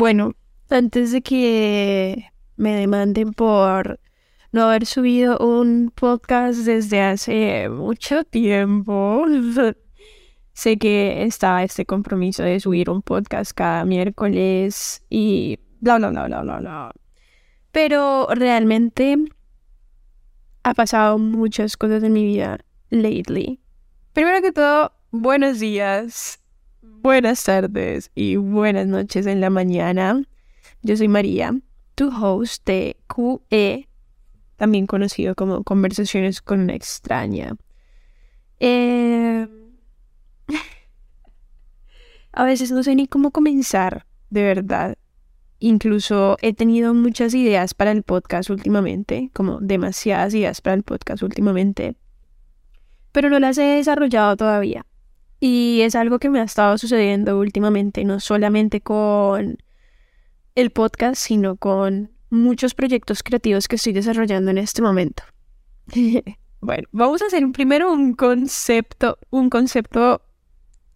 Bueno, 0.00 0.32
antes 0.70 1.12
de 1.12 1.20
que 1.20 2.32
me 2.56 2.74
demanden 2.74 3.34
por 3.34 4.00
no 4.50 4.62
haber 4.62 4.86
subido 4.86 5.36
un 5.36 5.92
podcast 5.94 6.60
desde 6.60 7.02
hace 7.02 7.68
mucho 7.68 8.24
tiempo, 8.24 9.26
sé 10.54 10.78
que 10.78 11.24
está 11.24 11.62
este 11.64 11.84
compromiso 11.84 12.42
de 12.42 12.60
subir 12.60 12.88
un 12.88 13.02
podcast 13.02 13.52
cada 13.52 13.84
miércoles 13.84 15.04
y 15.10 15.58
bla, 15.80 15.98
bla, 15.98 16.08
bla, 16.08 16.28
bla, 16.28 16.40
bla, 16.44 16.58
bla. 16.60 16.92
Pero 17.70 18.26
realmente 18.30 19.18
ha 20.62 20.72
pasado 20.72 21.18
muchas 21.18 21.76
cosas 21.76 22.02
en 22.04 22.14
mi 22.14 22.24
vida 22.24 22.64
lately. 22.88 23.60
Primero 24.14 24.40
que 24.40 24.52
todo, 24.52 24.92
buenos 25.10 25.60
días, 25.60 26.39
buenas 26.82 27.44
tardes 27.44 28.10
y 28.14 28.36
buenas 28.36 28.86
noches 28.86 29.26
en 29.26 29.40
la 29.40 29.50
mañana. 29.50 30.22
Yo 30.82 30.96
soy 30.96 31.08
María, 31.08 31.54
tu 31.94 32.08
host 32.08 32.64
de 32.66 32.96
QE, 33.06 33.88
también 34.56 34.86
conocido 34.86 35.34
como 35.34 35.64
Conversaciones 35.64 36.42
con 36.42 36.60
una 36.60 36.74
extraña. 36.74 37.56
Eh, 38.60 39.48
a 42.32 42.44
veces 42.44 42.70
no 42.70 42.82
sé 42.82 42.94
ni 42.94 43.06
cómo 43.06 43.30
comenzar, 43.30 44.06
de 44.30 44.42
verdad. 44.42 44.96
Incluso 45.58 46.38
he 46.40 46.54
tenido 46.54 46.94
muchas 46.94 47.34
ideas 47.34 47.74
para 47.74 47.90
el 47.92 48.02
podcast 48.02 48.48
últimamente, 48.48 49.30
como 49.34 49.60
demasiadas 49.60 50.32
ideas 50.34 50.62
para 50.62 50.74
el 50.74 50.82
podcast 50.82 51.22
últimamente, 51.22 51.96
pero 53.12 53.28
no 53.28 53.38
las 53.38 53.58
he 53.58 53.64
desarrollado 53.64 54.36
todavía. 54.36 54.86
Y 55.40 55.80
es 55.80 55.94
algo 55.94 56.18
que 56.18 56.28
me 56.28 56.40
ha 56.40 56.44
estado 56.44 56.76
sucediendo 56.76 57.38
últimamente, 57.38 58.04
no 58.04 58.20
solamente 58.20 58.82
con 58.82 59.58
el 60.54 60.70
podcast, 60.70 61.20
sino 61.20 61.56
con 61.56 62.10
muchos 62.28 62.74
proyectos 62.74 63.22
creativos 63.22 63.66
que 63.66 63.76
estoy 63.76 63.94
desarrollando 63.94 64.50
en 64.50 64.58
este 64.58 64.82
momento. 64.82 65.22
bueno, 66.60 66.86
vamos 66.92 67.22
a 67.22 67.26
hacer 67.26 67.42
primero 67.52 67.90
un 67.90 68.14
concepto, 68.14 69.18
un 69.30 69.48
concepto 69.48 70.22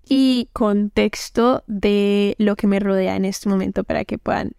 y 0.06 0.50
contexto 0.52 1.64
de 1.66 2.34
lo 2.38 2.56
que 2.56 2.66
me 2.66 2.78
rodea 2.78 3.16
en 3.16 3.24
este 3.24 3.48
momento 3.48 3.84
para 3.84 4.04
que 4.04 4.18
puedan 4.18 4.52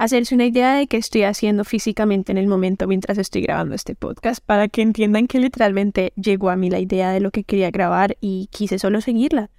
hacerse 0.00 0.34
una 0.34 0.46
idea 0.46 0.76
de 0.76 0.86
qué 0.86 0.96
estoy 0.96 1.24
haciendo 1.24 1.62
físicamente 1.62 2.32
en 2.32 2.38
el 2.38 2.46
momento 2.46 2.86
mientras 2.86 3.18
estoy 3.18 3.42
grabando 3.42 3.74
este 3.74 3.94
podcast, 3.94 4.42
para 4.42 4.66
que 4.66 4.80
entiendan 4.80 5.26
que 5.26 5.38
literalmente 5.38 6.14
llegó 6.16 6.48
a 6.48 6.56
mí 6.56 6.70
la 6.70 6.78
idea 6.78 7.10
de 7.10 7.20
lo 7.20 7.30
que 7.30 7.44
quería 7.44 7.70
grabar 7.70 8.16
y 8.18 8.48
quise 8.50 8.78
solo 8.78 9.02
seguirla. 9.02 9.50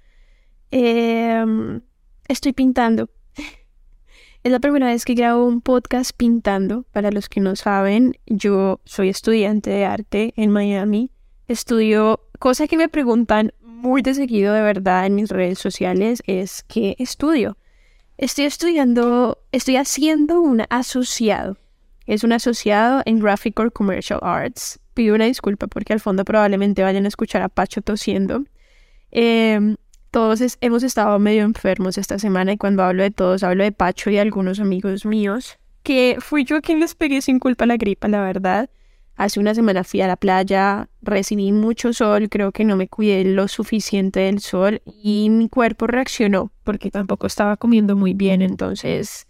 Em, 0.72 1.82
estoy 2.26 2.52
pintando. 2.52 3.08
Es 4.42 4.50
la 4.50 4.58
primera 4.58 4.86
vez 4.86 5.04
que 5.04 5.14
grabo 5.14 5.46
un 5.46 5.60
podcast 5.60 6.10
pintando. 6.16 6.82
Para 6.90 7.12
los 7.12 7.28
que 7.28 7.38
no 7.38 7.54
saben, 7.54 8.16
yo 8.26 8.80
soy 8.84 9.10
estudiante 9.10 9.70
de 9.70 9.84
arte 9.84 10.34
en 10.36 10.50
Miami. 10.50 11.12
Estudio, 11.46 12.18
cosa 12.40 12.66
que 12.66 12.76
me 12.76 12.88
preguntan 12.88 13.52
muy 13.60 14.02
de 14.02 14.14
seguido 14.14 14.52
de 14.52 14.62
verdad 14.62 15.06
en 15.06 15.14
mis 15.14 15.28
redes 15.28 15.60
sociales, 15.60 16.20
es 16.26 16.64
qué 16.64 16.96
estudio. 16.98 17.56
Estoy 18.22 18.44
estudiando, 18.44 19.42
estoy 19.50 19.74
haciendo 19.74 20.40
un 20.40 20.62
asociado. 20.70 21.56
Es 22.06 22.22
un 22.22 22.32
asociado 22.32 23.02
en 23.04 23.18
Graphic 23.18 23.58
or 23.58 23.72
Commercial 23.72 24.20
Arts. 24.22 24.78
Pido 24.94 25.16
una 25.16 25.24
disculpa 25.24 25.66
porque 25.66 25.92
al 25.92 25.98
fondo 25.98 26.24
probablemente 26.24 26.84
vayan 26.84 27.04
a 27.04 27.08
escuchar 27.08 27.42
a 27.42 27.48
Pacho 27.48 27.82
tosiendo. 27.82 28.44
Eh, 29.10 29.74
todos 30.12 30.40
hemos 30.60 30.84
estado 30.84 31.18
medio 31.18 31.42
enfermos 31.42 31.98
esta 31.98 32.20
semana 32.20 32.52
y 32.52 32.58
cuando 32.58 32.84
hablo 32.84 33.02
de 33.02 33.10
todos 33.10 33.42
hablo 33.42 33.64
de 33.64 33.72
Pacho 33.72 34.08
y 34.08 34.18
algunos 34.18 34.60
amigos 34.60 35.04
míos, 35.04 35.58
que 35.82 36.18
fui 36.20 36.44
yo 36.44 36.62
quien 36.62 36.78
les 36.78 36.94
pegué 36.94 37.22
sin 37.22 37.40
culpa 37.40 37.66
la 37.66 37.76
gripa, 37.76 38.06
la 38.06 38.20
verdad. 38.20 38.70
Hace 39.16 39.40
una 39.40 39.54
semana 39.54 39.84
fui 39.84 40.00
a 40.00 40.06
la 40.06 40.16
playa, 40.16 40.88
recibí 41.02 41.52
mucho 41.52 41.92
sol, 41.92 42.28
creo 42.28 42.50
que 42.50 42.64
no 42.64 42.76
me 42.76 42.88
cuidé 42.88 43.24
lo 43.24 43.46
suficiente 43.46 44.20
del 44.20 44.40
sol 44.40 44.80
y 44.86 45.28
mi 45.30 45.48
cuerpo 45.48 45.86
reaccionó 45.86 46.50
porque 46.64 46.90
tampoco 46.90 47.26
estaba 47.26 47.56
comiendo 47.56 47.94
muy 47.94 48.14
bien, 48.14 48.40
entonces 48.40 49.26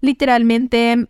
literalmente 0.00 1.08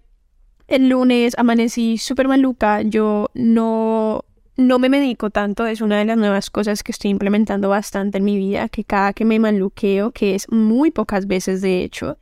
el 0.69 0.89
lunes 0.89 1.35
amanecí 1.37 1.99
súper 1.99 2.29
maluca, 2.29 2.83
yo 2.83 3.29
no 3.35 4.25
no 4.57 4.79
me 4.79 4.89
medico 4.89 5.31
tanto, 5.31 5.67
es 5.67 5.81
una 5.81 5.99
de 5.99 6.05
las 6.05 6.19
nuevas 6.19 6.51
cosas 6.51 6.83
que 6.83 6.93
estoy 6.93 7.11
implementando 7.11 7.71
bastante 7.71 8.19
en 8.19 8.25
mi 8.25 8.37
vida, 8.37 8.69
que 8.69 8.85
cada 8.85 9.13
que 9.13 9.25
me 9.25 9.39
maluqueo, 9.39 10.13
que 10.13 10.35
es 10.35 10.51
muy 10.51 10.91
pocas 10.91 11.27
veces 11.27 11.63
de 11.63 11.83
hecho, 11.83 12.19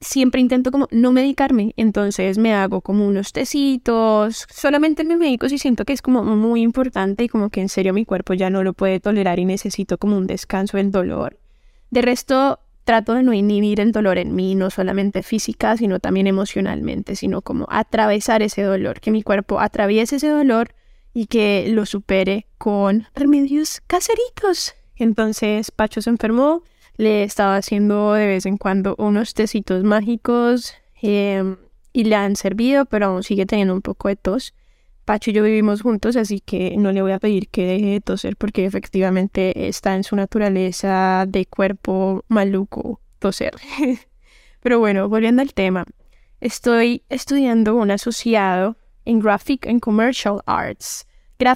siempre 0.00 0.40
intento 0.40 0.70
como 0.70 0.88
no 0.90 1.12
medicarme, 1.12 1.74
entonces 1.76 2.38
me 2.38 2.54
hago 2.54 2.80
como 2.80 3.06
unos 3.06 3.32
tecitos, 3.32 4.46
solamente 4.50 5.04
me 5.04 5.16
medico 5.16 5.48
si 5.48 5.58
siento 5.58 5.84
que 5.84 5.92
es 5.92 6.02
como 6.02 6.22
muy 6.24 6.62
importante 6.62 7.24
y 7.24 7.28
como 7.28 7.50
que 7.50 7.60
en 7.60 7.68
serio 7.68 7.92
mi 7.92 8.04
cuerpo 8.04 8.34
ya 8.34 8.50
no 8.50 8.62
lo 8.62 8.72
puede 8.72 9.00
tolerar 9.00 9.38
y 9.38 9.44
necesito 9.44 9.98
como 9.98 10.16
un 10.16 10.26
descanso 10.26 10.76
del 10.76 10.90
dolor. 10.90 11.38
De 11.90 12.02
resto, 12.02 12.60
trato 12.84 13.14
de 13.14 13.22
no 13.22 13.32
inhibir 13.32 13.80
el 13.80 13.92
dolor 13.92 14.18
en 14.18 14.34
mí, 14.34 14.54
no 14.54 14.70
solamente 14.70 15.22
física, 15.22 15.76
sino 15.76 16.00
también 16.00 16.26
emocionalmente, 16.26 17.14
sino 17.14 17.42
como 17.42 17.66
atravesar 17.68 18.42
ese 18.42 18.62
dolor, 18.62 19.00
que 19.00 19.10
mi 19.10 19.22
cuerpo 19.22 19.60
atraviese 19.60 20.16
ese 20.16 20.28
dolor 20.28 20.74
y 21.12 21.26
que 21.26 21.66
lo 21.68 21.86
supere 21.86 22.46
con 22.58 23.06
remedios 23.14 23.82
caseritos. 23.86 24.74
Entonces 24.96 25.70
Pacho 25.70 26.00
se 26.02 26.10
enfermó, 26.10 26.62
le 27.00 27.22
estaba 27.22 27.56
haciendo 27.56 28.12
de 28.12 28.26
vez 28.26 28.44
en 28.44 28.58
cuando 28.58 28.94
unos 28.98 29.32
tecitos 29.32 29.84
mágicos 29.84 30.74
em, 31.00 31.56
y 31.94 32.04
le 32.04 32.14
han 32.14 32.36
servido, 32.36 32.84
pero 32.84 33.06
aún 33.06 33.22
sigue 33.22 33.46
teniendo 33.46 33.72
un 33.72 33.80
poco 33.80 34.08
de 34.08 34.16
tos. 34.16 34.54
Pacho 35.06 35.30
y 35.30 35.32
yo 35.32 35.42
vivimos 35.42 35.80
juntos, 35.80 36.14
así 36.16 36.40
que 36.40 36.76
no 36.76 36.92
le 36.92 37.00
voy 37.00 37.12
a 37.12 37.18
pedir 37.18 37.48
que 37.48 37.64
deje 37.64 37.86
de 37.86 38.00
toser 38.02 38.36
porque 38.36 38.66
efectivamente 38.66 39.68
está 39.68 39.96
en 39.96 40.04
su 40.04 40.14
naturaleza 40.14 41.24
de 41.26 41.46
cuerpo 41.46 42.22
maluco 42.28 43.00
toser. 43.18 43.54
pero 44.60 44.78
bueno, 44.78 45.08
volviendo 45.08 45.40
al 45.40 45.54
tema, 45.54 45.86
estoy 46.42 47.02
estudiando 47.08 47.76
un 47.76 47.90
asociado 47.90 48.76
en 49.06 49.20
Graphic 49.20 49.66
and 49.66 49.80
Commercial 49.80 50.42
Arts. 50.44 51.06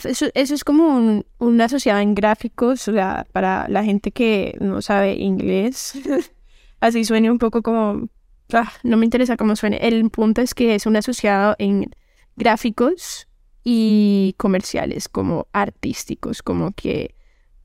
Eso, 0.05 0.27
es 0.34 0.65
como 0.65 0.97
un, 0.97 1.27
una 1.39 1.65
asociado 1.65 2.00
en 2.00 2.15
gráficos, 2.15 2.89
o 2.89 2.93
sea, 2.93 3.27
para 3.33 3.69
la 3.69 3.84
gente 3.84 4.11
que 4.11 4.56
no 4.61 4.83
sabe 4.83 5.15
inglés. 5.15 5.95
Así 6.81 7.05
suene 7.05 7.31
un 7.31 7.39
poco 7.39 7.62
como... 7.62 8.09
Ah, 8.53 8.72
no 8.83 8.97
me 8.97 9.05
interesa 9.05 9.37
cómo 9.37 9.56
suene. 9.56 9.78
El 9.78 10.11
punto 10.11 10.43
es 10.43 10.55
que 10.55 10.75
es 10.75 10.87
un 10.87 10.97
asociado 10.97 11.56
en 11.59 11.91
gráficos 12.37 13.28
y 13.62 14.34
comerciales, 14.37 15.09
como 15.09 15.49
artísticos, 15.53 16.43
como 16.43 16.72
que 16.72 17.15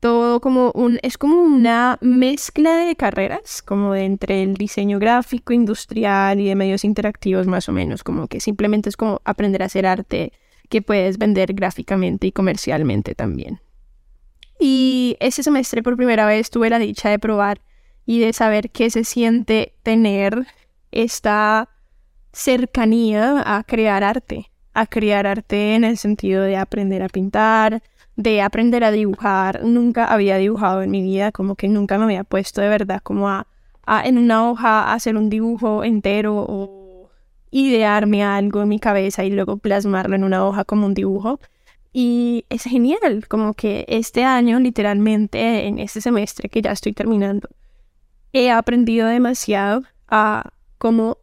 todo 0.00 0.40
como 0.40 0.72
un, 0.74 0.98
es 1.02 1.18
como 1.18 1.42
una 1.42 1.98
mezcla 2.00 2.76
de 2.76 2.96
carreras, 2.96 3.60
como 3.60 3.92
de 3.92 4.04
entre 4.04 4.42
el 4.42 4.54
diseño 4.54 4.98
gráfico, 4.98 5.52
industrial 5.52 6.40
y 6.40 6.48
de 6.48 6.54
medios 6.54 6.84
interactivos 6.84 7.46
más 7.46 7.68
o 7.68 7.72
menos, 7.72 8.02
como 8.02 8.26
que 8.26 8.40
simplemente 8.40 8.88
es 8.88 8.96
como 8.96 9.20
aprender 9.24 9.62
a 9.62 9.66
hacer 9.66 9.84
arte 9.86 10.32
que 10.70 10.80
puedes 10.80 11.18
vender 11.18 11.52
gráficamente 11.52 12.28
y 12.28 12.32
comercialmente 12.32 13.14
también. 13.14 13.60
Y 14.58 15.16
ese 15.20 15.42
semestre 15.42 15.82
por 15.82 15.96
primera 15.96 16.24
vez 16.26 16.50
tuve 16.50 16.70
la 16.70 16.78
dicha 16.78 17.10
de 17.10 17.18
probar 17.18 17.60
y 18.06 18.20
de 18.20 18.32
saber 18.32 18.70
qué 18.70 18.88
se 18.90 19.04
siente 19.04 19.74
tener 19.82 20.46
esta 20.92 21.68
cercanía 22.32 23.42
a 23.56 23.64
crear 23.64 24.04
arte, 24.04 24.50
a 24.72 24.86
crear 24.86 25.26
arte 25.26 25.74
en 25.74 25.84
el 25.84 25.96
sentido 25.96 26.42
de 26.42 26.56
aprender 26.56 27.02
a 27.02 27.08
pintar, 27.08 27.82
de 28.16 28.42
aprender 28.42 28.84
a 28.84 28.90
dibujar. 28.90 29.64
Nunca 29.64 30.04
había 30.04 30.36
dibujado 30.36 30.82
en 30.82 30.90
mi 30.90 31.02
vida, 31.02 31.32
como 31.32 31.56
que 31.56 31.68
nunca 31.68 31.98
me 31.98 32.04
había 32.04 32.24
puesto 32.24 32.60
de 32.60 32.68
verdad 32.68 33.00
como 33.02 33.28
a, 33.28 33.46
en 34.04 34.18
una 34.18 34.48
hoja 34.48 34.92
hacer 34.92 35.16
un 35.16 35.30
dibujo 35.30 35.84
entero 35.84 36.36
o 36.36 36.79
idearme 37.50 38.22
algo 38.22 38.62
en 38.62 38.68
mi 38.68 38.78
cabeza 38.78 39.24
y 39.24 39.30
luego 39.30 39.56
plasmarlo 39.58 40.16
en 40.16 40.24
una 40.24 40.46
hoja 40.46 40.64
como 40.64 40.86
un 40.86 40.94
dibujo. 40.94 41.40
Y 41.92 42.44
es 42.50 42.64
genial, 42.64 43.26
como 43.28 43.54
que 43.54 43.84
este 43.88 44.24
año, 44.24 44.60
literalmente, 44.60 45.66
en 45.66 45.78
este 45.78 46.00
semestre 46.00 46.48
que 46.48 46.62
ya 46.62 46.72
estoy 46.72 46.92
terminando, 46.92 47.48
he 48.32 48.50
aprendido 48.50 49.08
demasiado 49.08 49.82
a 50.08 50.50
cómo 50.78 51.18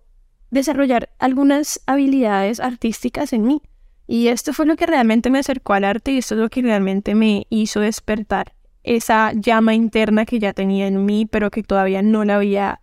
desarrollar 0.52 1.10
algunas 1.20 1.82
habilidades 1.86 2.60
artísticas 2.60 3.34
en 3.34 3.44
mí. 3.44 3.62
Y 4.08 4.28
esto 4.28 4.54
fue 4.54 4.66
lo 4.66 4.76
que 4.76 4.86
realmente 4.86 5.30
me 5.30 5.40
acercó 5.40 5.74
al 5.74 5.84
arte 5.84 6.12
y 6.12 6.18
esto 6.18 6.36
es 6.36 6.42
lo 6.42 6.50
que 6.50 6.62
realmente 6.62 7.16
me 7.16 7.46
hizo 7.50 7.80
despertar 7.80 8.54
esa 8.84 9.34
llama 9.34 9.76
interna 9.76 10.26
que 10.26 10.40
ya 10.40 10.54
tenía 10.54 10.88
en 10.88 11.06
mí, 11.06 11.26
pero 11.26 11.52
que 11.52 11.62
todavía 11.62 12.02
no 12.02 12.24
la 12.24 12.38
había 12.38 12.82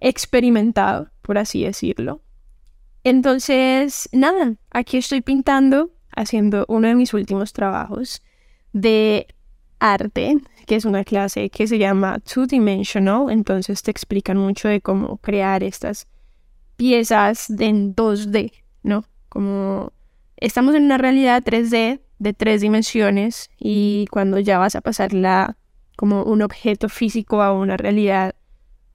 experimentado, 0.00 1.10
por 1.22 1.38
así 1.38 1.62
decirlo. 1.62 2.22
Entonces, 3.04 4.08
nada, 4.12 4.54
aquí 4.70 4.98
estoy 4.98 5.20
pintando, 5.20 5.90
haciendo 6.14 6.64
uno 6.68 6.88
de 6.88 6.94
mis 6.94 7.14
últimos 7.14 7.52
trabajos 7.52 8.22
de 8.72 9.26
arte, 9.78 10.38
que 10.66 10.76
es 10.76 10.84
una 10.84 11.04
clase 11.04 11.50
que 11.50 11.66
se 11.66 11.78
llama 11.78 12.18
Two 12.20 12.46
Dimensional, 12.46 13.30
entonces 13.30 13.82
te 13.82 13.90
explican 13.90 14.36
mucho 14.36 14.68
de 14.68 14.80
cómo 14.80 15.18
crear 15.18 15.62
estas 15.62 16.06
piezas 16.76 17.50
en 17.50 17.94
2D, 17.94 18.52
¿no? 18.82 19.04
Como 19.28 19.92
estamos 20.36 20.74
en 20.74 20.84
una 20.84 20.98
realidad 20.98 21.42
3D 21.42 22.00
de 22.18 22.32
tres 22.32 22.60
dimensiones 22.60 23.50
y 23.58 24.06
cuando 24.10 24.38
ya 24.38 24.58
vas 24.58 24.74
a 24.74 24.80
pasarla 24.80 25.56
como 25.96 26.22
un 26.22 26.42
objeto 26.42 26.88
físico 26.88 27.42
a 27.42 27.52
una 27.52 27.76
realidad 27.76 28.34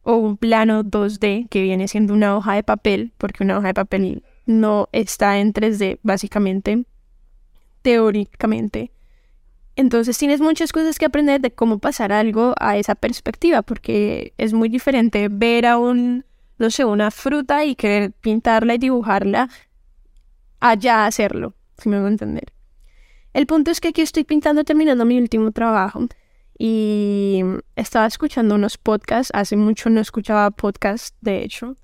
o 0.03 0.15
un 0.17 0.37
plano 0.37 0.83
2D 0.83 1.47
que 1.49 1.61
viene 1.61 1.87
siendo 1.87 2.13
una 2.13 2.35
hoja 2.37 2.53
de 2.53 2.63
papel, 2.63 3.13
porque 3.17 3.43
una 3.43 3.57
hoja 3.57 3.67
de 3.67 3.73
papel 3.73 4.23
no 4.45 4.89
está 4.91 5.39
en 5.39 5.53
3D 5.53 5.99
básicamente, 6.03 6.85
teóricamente. 7.81 8.91
Entonces 9.75 10.17
tienes 10.17 10.39
muchas 10.39 10.71
cosas 10.71 10.99
que 10.99 11.05
aprender 11.05 11.41
de 11.41 11.51
cómo 11.51 11.79
pasar 11.79 12.11
algo 12.11 12.53
a 12.59 12.77
esa 12.77 12.95
perspectiva, 12.95 13.61
porque 13.63 14.33
es 14.37 14.53
muy 14.53 14.69
diferente 14.69 15.29
ver 15.31 15.65
a 15.65 15.77
un, 15.77 16.25
no 16.59 16.69
sé, 16.69 16.85
una 16.85 17.09
fruta 17.09 17.65
y 17.65 17.75
querer 17.75 18.11
pintarla 18.11 18.75
y 18.75 18.77
dibujarla 18.77 19.49
allá 20.59 21.05
hacerlo, 21.05 21.55
si 21.77 21.89
me 21.89 21.97
voy 21.97 22.07
a 22.07 22.11
entender. 22.11 22.53
El 23.33 23.47
punto 23.47 23.71
es 23.71 23.81
que 23.81 23.87
aquí 23.87 24.01
estoy 24.01 24.25
pintando 24.25 24.63
terminando 24.63 25.05
mi 25.05 25.17
último 25.17 25.51
trabajo 25.51 26.07
y 26.65 27.41
estaba 27.75 28.07
escuchando 28.07 28.55
unos 28.55 28.77
podcasts, 28.77 29.31
hace 29.35 29.57
mucho 29.57 29.89
no 29.89 29.99
escuchaba 29.99 30.49
podcasts, 30.49 31.13
de 31.19 31.43
hecho, 31.43 31.75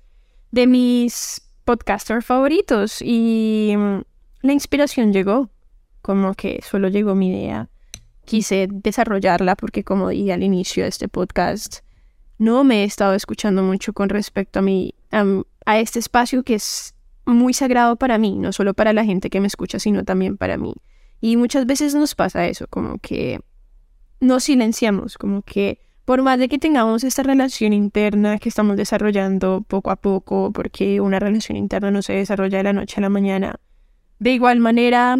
de 0.52 0.66
mis 0.66 1.42
podcasters 1.66 2.24
favoritos 2.24 3.02
y 3.02 3.74
la 4.40 4.54
inspiración 4.54 5.12
llegó, 5.12 5.50
como 6.00 6.32
que 6.32 6.62
solo 6.62 6.88
llegó 6.88 7.14
mi 7.14 7.28
idea. 7.28 7.68
Quise 8.24 8.68
desarrollarla 8.70 9.54
porque 9.54 9.84
como 9.84 10.08
dije 10.08 10.32
al 10.32 10.42
inicio 10.42 10.84
de 10.84 10.88
este 10.88 11.08
podcast, 11.08 11.80
no 12.38 12.64
me 12.64 12.80
he 12.80 12.84
estado 12.84 13.12
escuchando 13.12 13.62
mucho 13.62 13.92
con 13.92 14.08
respecto 14.08 14.60
a 14.60 14.62
mi 14.62 14.94
a 15.10 15.78
este 15.78 15.98
espacio 15.98 16.42
que 16.42 16.54
es 16.54 16.94
muy 17.26 17.52
sagrado 17.52 17.96
para 17.96 18.16
mí, 18.16 18.38
no 18.38 18.50
solo 18.50 18.72
para 18.72 18.94
la 18.94 19.04
gente 19.04 19.28
que 19.28 19.40
me 19.40 19.46
escucha, 19.46 19.78
sino 19.78 20.04
también 20.04 20.38
para 20.38 20.56
mí. 20.56 20.72
Y 21.20 21.36
muchas 21.36 21.66
veces 21.66 21.94
nos 21.94 22.14
pasa 22.14 22.46
eso, 22.46 22.66
como 22.66 22.96
que 22.96 23.40
nos 24.20 24.44
silenciamos, 24.44 25.18
como 25.18 25.42
que 25.42 25.80
por 26.04 26.22
más 26.22 26.38
de 26.38 26.48
que 26.48 26.58
tengamos 26.58 27.04
esta 27.04 27.22
relación 27.22 27.72
interna 27.72 28.38
que 28.38 28.48
estamos 28.48 28.76
desarrollando 28.76 29.64
poco 29.66 29.90
a 29.90 29.96
poco, 29.96 30.52
porque 30.52 31.00
una 31.00 31.18
relación 31.18 31.56
interna 31.56 31.90
no 31.90 32.02
se 32.02 32.14
desarrolla 32.14 32.58
de 32.58 32.64
la 32.64 32.72
noche 32.72 32.96
a 32.98 33.00
la 33.02 33.08
mañana, 33.08 33.60
de 34.18 34.32
igual 34.32 34.60
manera, 34.60 35.18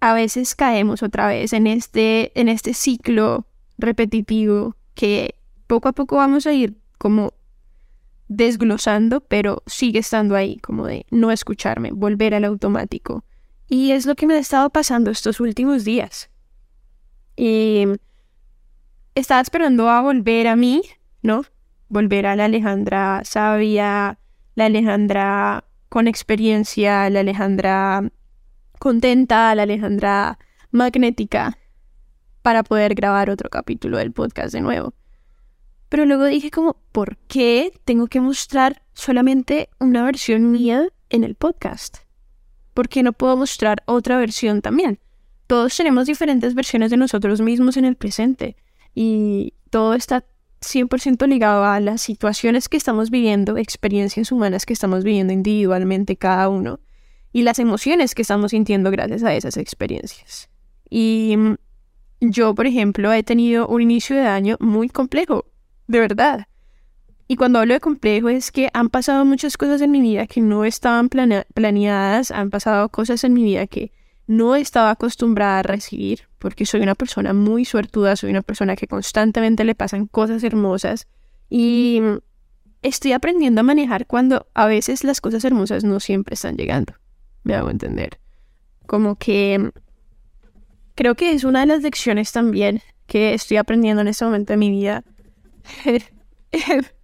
a 0.00 0.14
veces 0.14 0.54
caemos 0.54 1.02
otra 1.02 1.28
vez 1.28 1.52
en 1.52 1.66
este, 1.66 2.38
en 2.40 2.48
este 2.48 2.74
ciclo 2.74 3.46
repetitivo 3.78 4.76
que 4.94 5.34
poco 5.66 5.88
a 5.88 5.92
poco 5.92 6.16
vamos 6.16 6.46
a 6.46 6.52
ir 6.52 6.74
como 6.98 7.34
desglosando, 8.28 9.20
pero 9.20 9.62
sigue 9.66 9.98
estando 9.98 10.36
ahí, 10.36 10.56
como 10.58 10.86
de 10.86 11.06
no 11.10 11.30
escucharme, 11.30 11.90
volver 11.92 12.34
al 12.34 12.44
automático. 12.44 13.24
Y 13.68 13.92
es 13.92 14.06
lo 14.06 14.14
que 14.14 14.26
me 14.26 14.34
ha 14.34 14.38
estado 14.38 14.70
pasando 14.70 15.10
estos 15.10 15.40
últimos 15.40 15.84
días. 15.84 16.30
Y 17.36 17.86
estaba 19.14 19.40
esperando 19.40 19.88
a 19.88 20.00
volver 20.00 20.48
a 20.48 20.56
mí, 20.56 20.82
¿no? 21.22 21.44
Volver 21.88 22.26
a 22.26 22.36
la 22.36 22.46
Alejandra 22.46 23.22
sabia, 23.24 24.18
la 24.54 24.64
Alejandra 24.66 25.64
con 25.88 26.08
experiencia, 26.08 27.08
la 27.10 27.20
Alejandra 27.20 28.10
contenta, 28.78 29.54
la 29.54 29.62
Alejandra 29.62 30.38
magnética, 30.72 31.56
para 32.42 32.64
poder 32.64 32.94
grabar 32.94 33.30
otro 33.30 33.48
capítulo 33.50 33.98
del 33.98 34.12
podcast 34.12 34.52
de 34.52 34.60
nuevo. 34.60 34.94
Pero 35.88 36.06
luego 36.06 36.24
dije 36.24 36.50
como, 36.50 36.76
¿por 36.90 37.16
qué 37.28 37.72
tengo 37.84 38.08
que 38.08 38.20
mostrar 38.20 38.82
solamente 38.94 39.68
una 39.78 40.02
versión 40.02 40.50
mía 40.50 40.88
en 41.10 41.22
el 41.22 41.36
podcast? 41.36 41.98
¿Por 42.74 42.88
qué 42.88 43.04
no 43.04 43.12
puedo 43.12 43.36
mostrar 43.36 43.84
otra 43.86 44.18
versión 44.18 44.60
también? 44.60 44.98
Todos 45.46 45.76
tenemos 45.76 46.06
diferentes 46.06 46.54
versiones 46.54 46.90
de 46.90 46.96
nosotros 46.96 47.40
mismos 47.40 47.76
en 47.76 47.84
el 47.84 47.94
presente 47.94 48.56
y 48.94 49.54
todo 49.70 49.94
está 49.94 50.24
100% 50.60 51.26
ligado 51.28 51.64
a 51.64 51.80
las 51.80 52.02
situaciones 52.02 52.68
que 52.68 52.76
estamos 52.76 53.10
viviendo, 53.10 53.56
experiencias 53.56 54.32
humanas 54.32 54.66
que 54.66 54.72
estamos 54.72 55.04
viviendo 55.04 55.32
individualmente 55.32 56.16
cada 56.16 56.48
uno 56.48 56.80
y 57.32 57.42
las 57.42 57.58
emociones 57.58 58.14
que 58.14 58.22
estamos 58.22 58.52
sintiendo 58.52 58.90
gracias 58.90 59.22
a 59.24 59.34
esas 59.34 59.56
experiencias. 59.56 60.48
Y 60.88 61.36
yo, 62.20 62.54
por 62.54 62.66
ejemplo, 62.66 63.12
he 63.12 63.22
tenido 63.22 63.66
un 63.66 63.82
inicio 63.82 64.16
de 64.16 64.26
año 64.26 64.56
muy 64.60 64.88
complejo 64.88 65.46
de 65.86 66.00
verdad. 66.00 66.46
Y 67.26 67.36
cuando 67.36 67.58
hablo 67.58 67.74
de 67.74 67.80
complejo 67.80 68.28
es 68.28 68.52
que 68.52 68.68
han 68.74 68.90
pasado 68.90 69.24
muchas 69.24 69.56
cosas 69.56 69.80
en 69.80 69.90
mi 69.90 70.00
vida 70.00 70.26
que 70.26 70.40
no 70.40 70.64
estaban 70.64 71.08
planeadas, 71.08 72.30
han 72.30 72.50
pasado 72.50 72.88
cosas 72.90 73.24
en 73.24 73.32
mi 73.32 73.42
vida 73.42 73.66
que 73.66 73.92
no 74.26 74.56
estaba 74.56 74.90
acostumbrada 74.90 75.60
a 75.60 75.62
recibir, 75.62 76.28
porque 76.38 76.66
soy 76.66 76.80
una 76.80 76.94
persona 76.94 77.32
muy 77.32 77.64
suertuda, 77.64 78.16
soy 78.16 78.30
una 78.30 78.42
persona 78.42 78.76
que 78.76 78.86
constantemente 78.86 79.64
le 79.64 79.74
pasan 79.74 80.06
cosas 80.06 80.42
hermosas 80.44 81.06
y 81.50 82.00
estoy 82.82 83.12
aprendiendo 83.12 83.60
a 83.60 83.64
manejar 83.64 84.06
cuando 84.06 84.46
a 84.54 84.66
veces 84.66 85.04
las 85.04 85.20
cosas 85.20 85.44
hermosas 85.44 85.84
no 85.84 86.00
siempre 86.00 86.34
están 86.34 86.56
llegando. 86.56 86.94
Me 87.42 87.54
hago 87.54 87.70
entender. 87.70 88.18
Como 88.86 89.16
que 89.16 89.70
creo 90.94 91.14
que 91.14 91.32
es 91.32 91.44
una 91.44 91.60
de 91.60 91.66
las 91.66 91.82
lecciones 91.82 92.32
también 92.32 92.80
que 93.06 93.34
estoy 93.34 93.58
aprendiendo 93.58 94.02
en 94.02 94.08
este 94.08 94.24
momento 94.24 94.52
de 94.52 94.56
mi 94.56 94.70
vida 94.70 95.04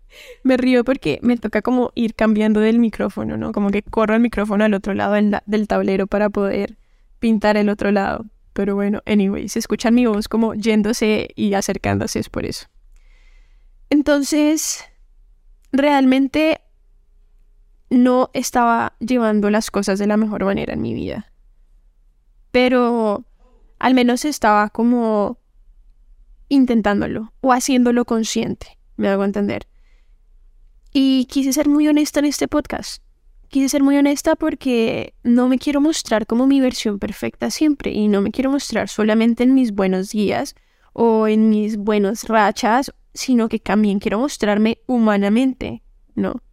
me 0.43 0.56
río 0.56 0.84
porque 0.84 1.19
me 1.22 1.37
toca 1.37 1.62
como 1.62 1.93
ir 1.94 2.14
cambiando 2.14 2.61
del 2.61 2.78
micrófono, 2.78 3.37
¿no? 3.37 3.52
Como 3.52 3.70
que 3.70 3.82
corro 3.82 4.14
el 4.14 4.20
micrófono 4.20 4.64
al 4.64 4.75
otro 4.75 4.94
lado 4.94 5.14
del, 5.14 5.69
tablero 5.69 6.06
para 6.06 6.31
poder 6.31 6.76
pintar 7.20 7.56
el 7.56 7.69
otro 7.69 7.93
lado. 7.93 8.26
Pero 8.52 8.75
bueno, 8.75 9.00
anyway, 9.06 9.49
se 9.49 9.61
escuchan 9.61 9.94
mi 9.94 10.06
voz 10.06 10.28
como 10.28 10.55
yéndose 10.55 11.28
y 11.37 11.55
acercándose, 11.55 12.19
es 12.19 12.28
por 12.28 12.44
eso. 12.44 12.67
Entonces, 13.90 14.84
realmente 15.72 16.61
no 17.90 18.31
estaba 18.32 18.94
llevando 18.99 19.50
las 19.50 19.70
cosas 19.70 19.99
de 19.99 20.06
la 20.06 20.17
mejor 20.17 20.44
manera 20.44 20.72
en 20.75 20.82
mi 20.82 20.94
vida. 20.94 21.32
Pero 22.50 23.25
al 23.78 23.94
menos 23.94 24.25
estaba 24.25 24.70
como 24.70 25.38
intentándolo 26.48 27.32
o 27.41 27.53
haciéndolo 27.53 28.05
consciente, 28.05 28.79
me 28.96 29.08
hago 29.08 29.24
entender. 29.24 29.67
Y 30.93 31.27
quise 31.27 31.53
ser 31.53 31.69
muy 31.69 31.86
honesta 31.86 32.19
en 32.19 32.27
este 32.27 32.48
podcast. 32.48 33.03
Quise 33.50 33.69
ser 33.69 33.82
muy 33.82 33.96
honesta 33.96 34.36
porque 34.36 35.14
no 35.24 35.48
me 35.48 35.58
quiero 35.58 35.80
mostrar 35.80 36.28
como 36.28 36.46
mi 36.46 36.60
versión 36.60 37.00
perfecta 37.00 37.50
siempre 37.50 37.90
y 37.90 38.06
no 38.06 38.20
me 38.20 38.30
quiero 38.30 38.48
mostrar 38.48 38.88
solamente 38.88 39.42
en 39.42 39.54
mis 39.54 39.72
buenos 39.72 40.10
días 40.10 40.54
o 40.92 41.26
en 41.26 41.48
mis 41.48 41.76
buenos 41.76 42.28
rachas, 42.28 42.92
sino 43.12 43.48
que 43.48 43.58
también 43.58 43.98
quiero 43.98 44.20
mostrarme 44.20 44.78
humanamente, 44.86 45.82
¿no? 46.14 46.44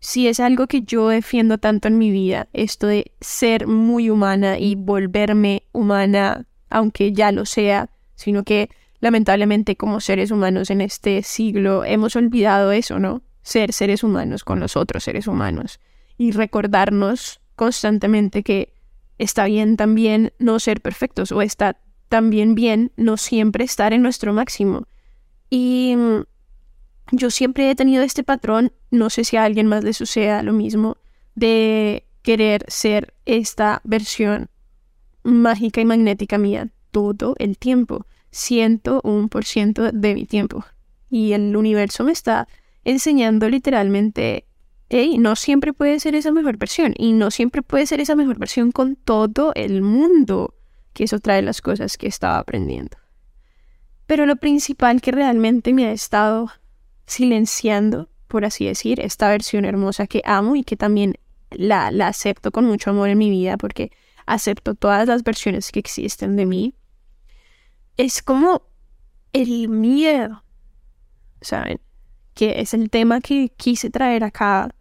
Si 0.00 0.26
es 0.26 0.40
algo 0.40 0.66
que 0.66 0.82
yo 0.82 1.10
defiendo 1.10 1.58
tanto 1.58 1.86
en 1.86 1.96
mi 1.96 2.10
vida, 2.10 2.48
esto 2.52 2.88
de 2.88 3.12
ser 3.20 3.68
muy 3.68 4.10
humana 4.10 4.58
y 4.58 4.74
volverme 4.74 5.62
humana, 5.70 6.48
aunque 6.70 7.12
ya 7.12 7.30
lo 7.30 7.46
sea, 7.46 7.88
sino 8.16 8.42
que 8.42 8.68
lamentablemente 8.98 9.76
como 9.76 10.00
seres 10.00 10.32
humanos 10.32 10.70
en 10.70 10.80
este 10.80 11.22
siglo 11.22 11.84
hemos 11.84 12.16
olvidado 12.16 12.72
eso, 12.72 12.98
¿no? 12.98 13.22
Ser 13.42 13.72
seres 13.72 14.02
humanos 14.02 14.42
con 14.42 14.58
los 14.58 14.76
otros 14.76 15.04
seres 15.04 15.28
humanos 15.28 15.78
y 16.22 16.30
recordarnos 16.30 17.40
constantemente 17.56 18.44
que 18.44 18.72
está 19.18 19.46
bien 19.46 19.76
también 19.76 20.32
no 20.38 20.60
ser 20.60 20.80
perfectos 20.80 21.32
o 21.32 21.42
está 21.42 21.80
también 22.08 22.54
bien 22.54 22.92
no 22.96 23.16
siempre 23.16 23.64
estar 23.64 23.92
en 23.92 24.02
nuestro 24.02 24.32
máximo. 24.32 24.86
Y 25.50 25.96
mm, 25.96 26.22
yo 27.10 27.30
siempre 27.32 27.68
he 27.68 27.74
tenido 27.74 28.04
este 28.04 28.22
patrón, 28.22 28.72
no 28.92 29.10
sé 29.10 29.24
si 29.24 29.36
a 29.36 29.42
alguien 29.42 29.66
más 29.66 29.82
le 29.82 29.94
suceda 29.94 30.44
lo 30.44 30.52
mismo, 30.52 30.96
de 31.34 32.06
querer 32.22 32.64
ser 32.68 33.14
esta 33.26 33.80
versión 33.82 34.48
mágica 35.24 35.80
y 35.80 35.84
magnética 35.84 36.38
mía 36.38 36.68
todo 36.92 37.34
el 37.40 37.58
tiempo 37.58 38.06
ciento 38.30 39.02
de 39.92 40.14
mi 40.14 40.24
tiempo. 40.24 40.64
Y 41.10 41.32
el 41.32 41.56
universo 41.56 42.04
me 42.04 42.12
está 42.12 42.46
enseñando 42.84 43.48
literalmente, 43.48 44.46
no 45.18 45.36
siempre 45.36 45.72
puede 45.72 46.00
ser 46.00 46.14
esa 46.14 46.32
mejor 46.32 46.58
versión. 46.58 46.94
Y 46.96 47.12
no 47.12 47.30
siempre 47.30 47.62
puede 47.62 47.86
ser 47.86 48.00
esa 48.00 48.14
mejor 48.14 48.38
versión 48.38 48.72
con 48.72 48.96
todo 48.96 49.52
el 49.54 49.80
mundo, 49.80 50.54
que 50.92 51.04
es 51.04 51.12
otra 51.12 51.34
de 51.34 51.42
las 51.42 51.62
cosas 51.62 51.96
que 51.96 52.06
estaba 52.06 52.38
aprendiendo. 52.38 52.98
Pero 54.06 54.26
lo 54.26 54.36
principal 54.36 55.00
que 55.00 55.10
realmente 55.10 55.72
me 55.72 55.86
ha 55.86 55.92
estado 55.92 56.50
silenciando, 57.06 58.10
por 58.28 58.44
así 58.44 58.66
decir, 58.66 59.00
esta 59.00 59.30
versión 59.30 59.64
hermosa 59.64 60.06
que 60.06 60.20
amo 60.24 60.56
y 60.56 60.64
que 60.64 60.76
también 60.76 61.14
la, 61.50 61.90
la 61.90 62.08
acepto 62.08 62.50
con 62.50 62.66
mucho 62.66 62.90
amor 62.90 63.08
en 63.08 63.18
mi 63.18 63.30
vida 63.30 63.56
porque 63.56 63.92
acepto 64.26 64.74
todas 64.74 65.08
las 65.08 65.22
versiones 65.22 65.72
que 65.72 65.80
existen 65.80 66.36
de 66.36 66.46
mí, 66.46 66.74
es 67.96 68.22
como 68.22 68.62
el 69.32 69.68
miedo, 69.68 70.44
¿saben? 71.40 71.80
Que 72.34 72.60
es 72.60 72.74
el 72.74 72.90
tema 72.90 73.20
que 73.20 73.50
quise 73.56 73.90
traer 73.90 74.24
acá 74.24 74.74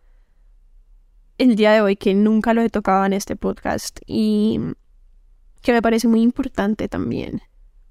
el 1.42 1.56
día 1.56 1.72
de 1.72 1.82
hoy 1.82 1.96
que 1.96 2.14
nunca 2.14 2.54
lo 2.54 2.62
he 2.62 2.70
tocado 2.70 3.04
en 3.04 3.14
este 3.14 3.36
podcast 3.36 4.00
y 4.06 4.60
que 5.64 5.74
me 5.74 5.82
parece 5.82 6.08
muy 6.08 6.22
importante 6.22 6.88
también, 6.88 7.42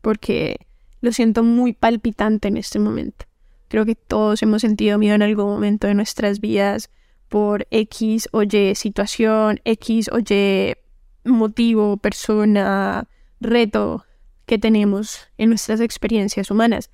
porque 0.03 0.69
lo 1.01 1.11
siento 1.13 1.43
muy 1.43 1.73
palpitante 1.73 2.47
en 2.47 2.57
este 2.57 2.79
momento. 2.79 3.27
Creo 3.67 3.85
que 3.85 3.97
todos 3.97 4.41
hemos 4.43 4.61
sentido 4.63 4.99
miedo 4.99 5.17
en 5.17 5.23
algún 5.23 5.47
momento 5.47 5.89
de 5.89 5.95
nuestras 5.95 6.41
vidas 6.41 6.91
por 7.29 7.67
X 7.73 8.29
o 8.31 8.45
Y 8.45 8.77
situación, 8.77 9.61
X 9.65 10.11
o 10.13 10.19
Y 10.21 10.77
motivo, 11.25 11.97
persona, 11.97 13.09
reto 13.41 14.05
que 14.47 14.59
tenemos 14.59 15.29
en 15.39 15.49
nuestras 15.49 15.81
experiencias 15.81 16.53
humanas. 16.53 16.91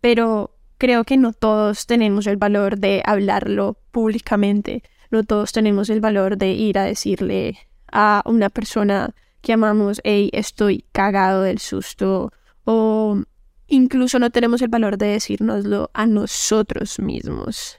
Pero 0.00 0.56
creo 0.78 1.04
que 1.04 1.18
no 1.18 1.34
todos 1.34 1.84
tenemos 1.84 2.26
el 2.26 2.38
valor 2.38 2.78
de 2.78 3.02
hablarlo 3.04 3.76
públicamente, 3.90 4.82
no 5.12 5.22
todos 5.22 5.52
tenemos 5.52 5.90
el 5.90 6.00
valor 6.00 6.38
de 6.38 6.52
ir 6.52 6.78
a 6.78 6.84
decirle 6.84 7.58
a 7.92 8.22
una 8.24 8.48
persona 8.48 9.14
que 9.42 9.52
amamos, 9.52 10.00
hey, 10.04 10.30
estoy 10.32 10.84
cagado 10.92 11.42
del 11.42 11.58
susto, 11.58 12.32
o 12.64 13.22
incluso 13.66 14.18
no 14.18 14.30
tenemos 14.30 14.62
el 14.62 14.68
valor 14.68 14.96
de 14.96 15.08
decírnoslo 15.08 15.90
a 15.92 16.06
nosotros 16.06 16.98
mismos. 16.98 17.78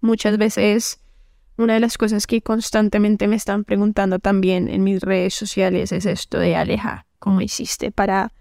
Muchas 0.00 0.38
veces, 0.38 1.00
una 1.56 1.74
de 1.74 1.80
las 1.80 1.96
cosas 1.96 2.26
que 2.26 2.42
constantemente 2.42 3.28
me 3.28 3.36
están 3.36 3.64
preguntando 3.64 4.18
también 4.18 4.68
en 4.68 4.82
mis 4.82 5.00
redes 5.00 5.34
sociales 5.34 5.92
es 5.92 6.04
esto 6.06 6.38
de 6.38 6.56
Aleja, 6.56 7.06
¿cómo 7.18 7.40
hiciste 7.40 7.92
para 7.92 8.32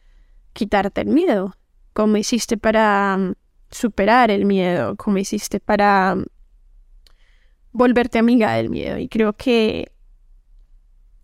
quitarte 0.54 1.02
el 1.02 1.08
miedo? 1.08 1.56
¿Cómo 1.94 2.18
hiciste 2.18 2.58
para 2.58 3.18
mm, 3.18 3.34
superar 3.70 4.32
el 4.32 4.46
miedo? 4.46 4.96
¿Cómo 4.96 5.18
hiciste 5.18 5.60
para 5.60 6.16
mm, 6.16 6.26
volverte 7.76 8.18
amiga 8.18 8.54
del 8.54 8.70
miedo? 8.70 8.98
Y 8.98 9.08
creo 9.08 9.34
que 9.34 9.92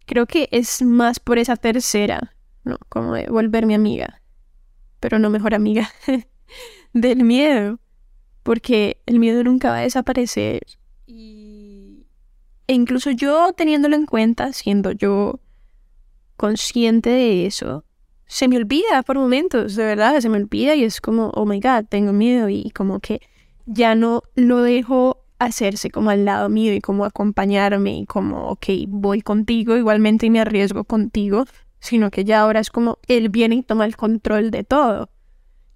creo 0.05 0.25
que 0.25 0.49
es 0.51 0.81
más 0.81 1.19
por 1.19 1.37
esa 1.37 1.55
tercera, 1.55 2.35
¿no? 2.63 2.77
Como 2.89 3.13
de 3.13 3.27
volverme 3.27 3.75
amiga, 3.75 4.21
pero 4.99 5.19
no 5.19 5.29
mejor 5.29 5.53
amiga 5.53 5.89
del 6.93 7.23
miedo, 7.23 7.79
porque 8.43 9.01
el 9.05 9.19
miedo 9.19 9.43
nunca 9.43 9.69
va 9.69 9.77
a 9.77 9.81
desaparecer. 9.81 10.61
Y... 11.07 12.05
E 12.67 12.73
incluso 12.73 13.11
yo 13.11 13.53
teniéndolo 13.53 13.95
en 13.95 14.05
cuenta, 14.05 14.53
siendo 14.53 14.91
yo 14.91 15.39
consciente 16.35 17.09
de 17.09 17.45
eso, 17.45 17.85
se 18.25 18.47
me 18.47 18.57
olvida 18.57 19.03
por 19.03 19.17
momentos, 19.17 19.75
de 19.75 19.83
verdad, 19.83 20.19
se 20.19 20.29
me 20.29 20.37
olvida 20.37 20.75
y 20.75 20.83
es 20.83 21.01
como, 21.01 21.31
oh 21.35 21.45
my 21.45 21.59
god, 21.59 21.85
tengo 21.89 22.13
miedo 22.13 22.49
y 22.49 22.71
como 22.71 22.99
que 22.99 23.21
ya 23.65 23.95
no 23.95 24.23
lo 24.35 24.61
dejo 24.61 25.20
hacerse 25.45 25.89
como 25.89 26.11
al 26.11 26.25
lado 26.25 26.49
mío 26.49 26.73
y 26.73 26.81
como 26.81 27.03
acompañarme 27.03 27.97
y 27.97 28.05
como, 28.05 28.49
ok, 28.49 28.65
voy 28.87 29.21
contigo 29.21 29.75
igualmente 29.75 30.27
y 30.27 30.29
me 30.29 30.39
arriesgo 30.39 30.83
contigo, 30.83 31.45
sino 31.79 32.11
que 32.11 32.23
ya 32.23 32.41
ahora 32.41 32.59
es 32.59 32.69
como 32.69 32.99
él 33.07 33.29
viene 33.29 33.55
y 33.55 33.63
toma 33.63 33.85
el 33.85 33.97
control 33.97 34.51
de 34.51 34.63
todo. 34.63 35.09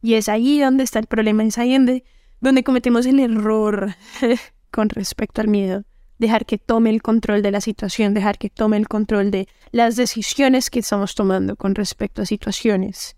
Y 0.04 0.14
es 0.14 0.30
ahí 0.30 0.60
donde 0.60 0.84
está 0.84 1.00
el 1.00 1.08
problema, 1.08 1.44
es 1.44 1.58
ahí 1.58 1.74
donde, 1.74 2.04
donde 2.42 2.64
cometemos 2.64 3.08
el 3.08 3.20
error 3.20 3.96
con 4.72 4.90
respecto 4.90 5.42
al 5.42 5.48
miedo. 5.48 5.84
Dejar 6.20 6.46
que 6.46 6.60
tome 6.60 6.92
el 6.92 7.02
control 7.02 7.42
de 7.42 7.52
la 7.52 7.60
situación, 7.60 8.14
dejar 8.14 8.38
que 8.38 8.52
tome 8.52 8.78
el 8.78 8.88
control 8.88 9.32
de 9.32 9.48
las 9.72 9.96
decisiones 9.96 10.70
que 10.70 10.80
estamos 10.80 11.16
tomando 11.16 11.56
con 11.56 11.74
respecto 11.74 12.22
a 12.22 12.26
situaciones. 12.26 13.18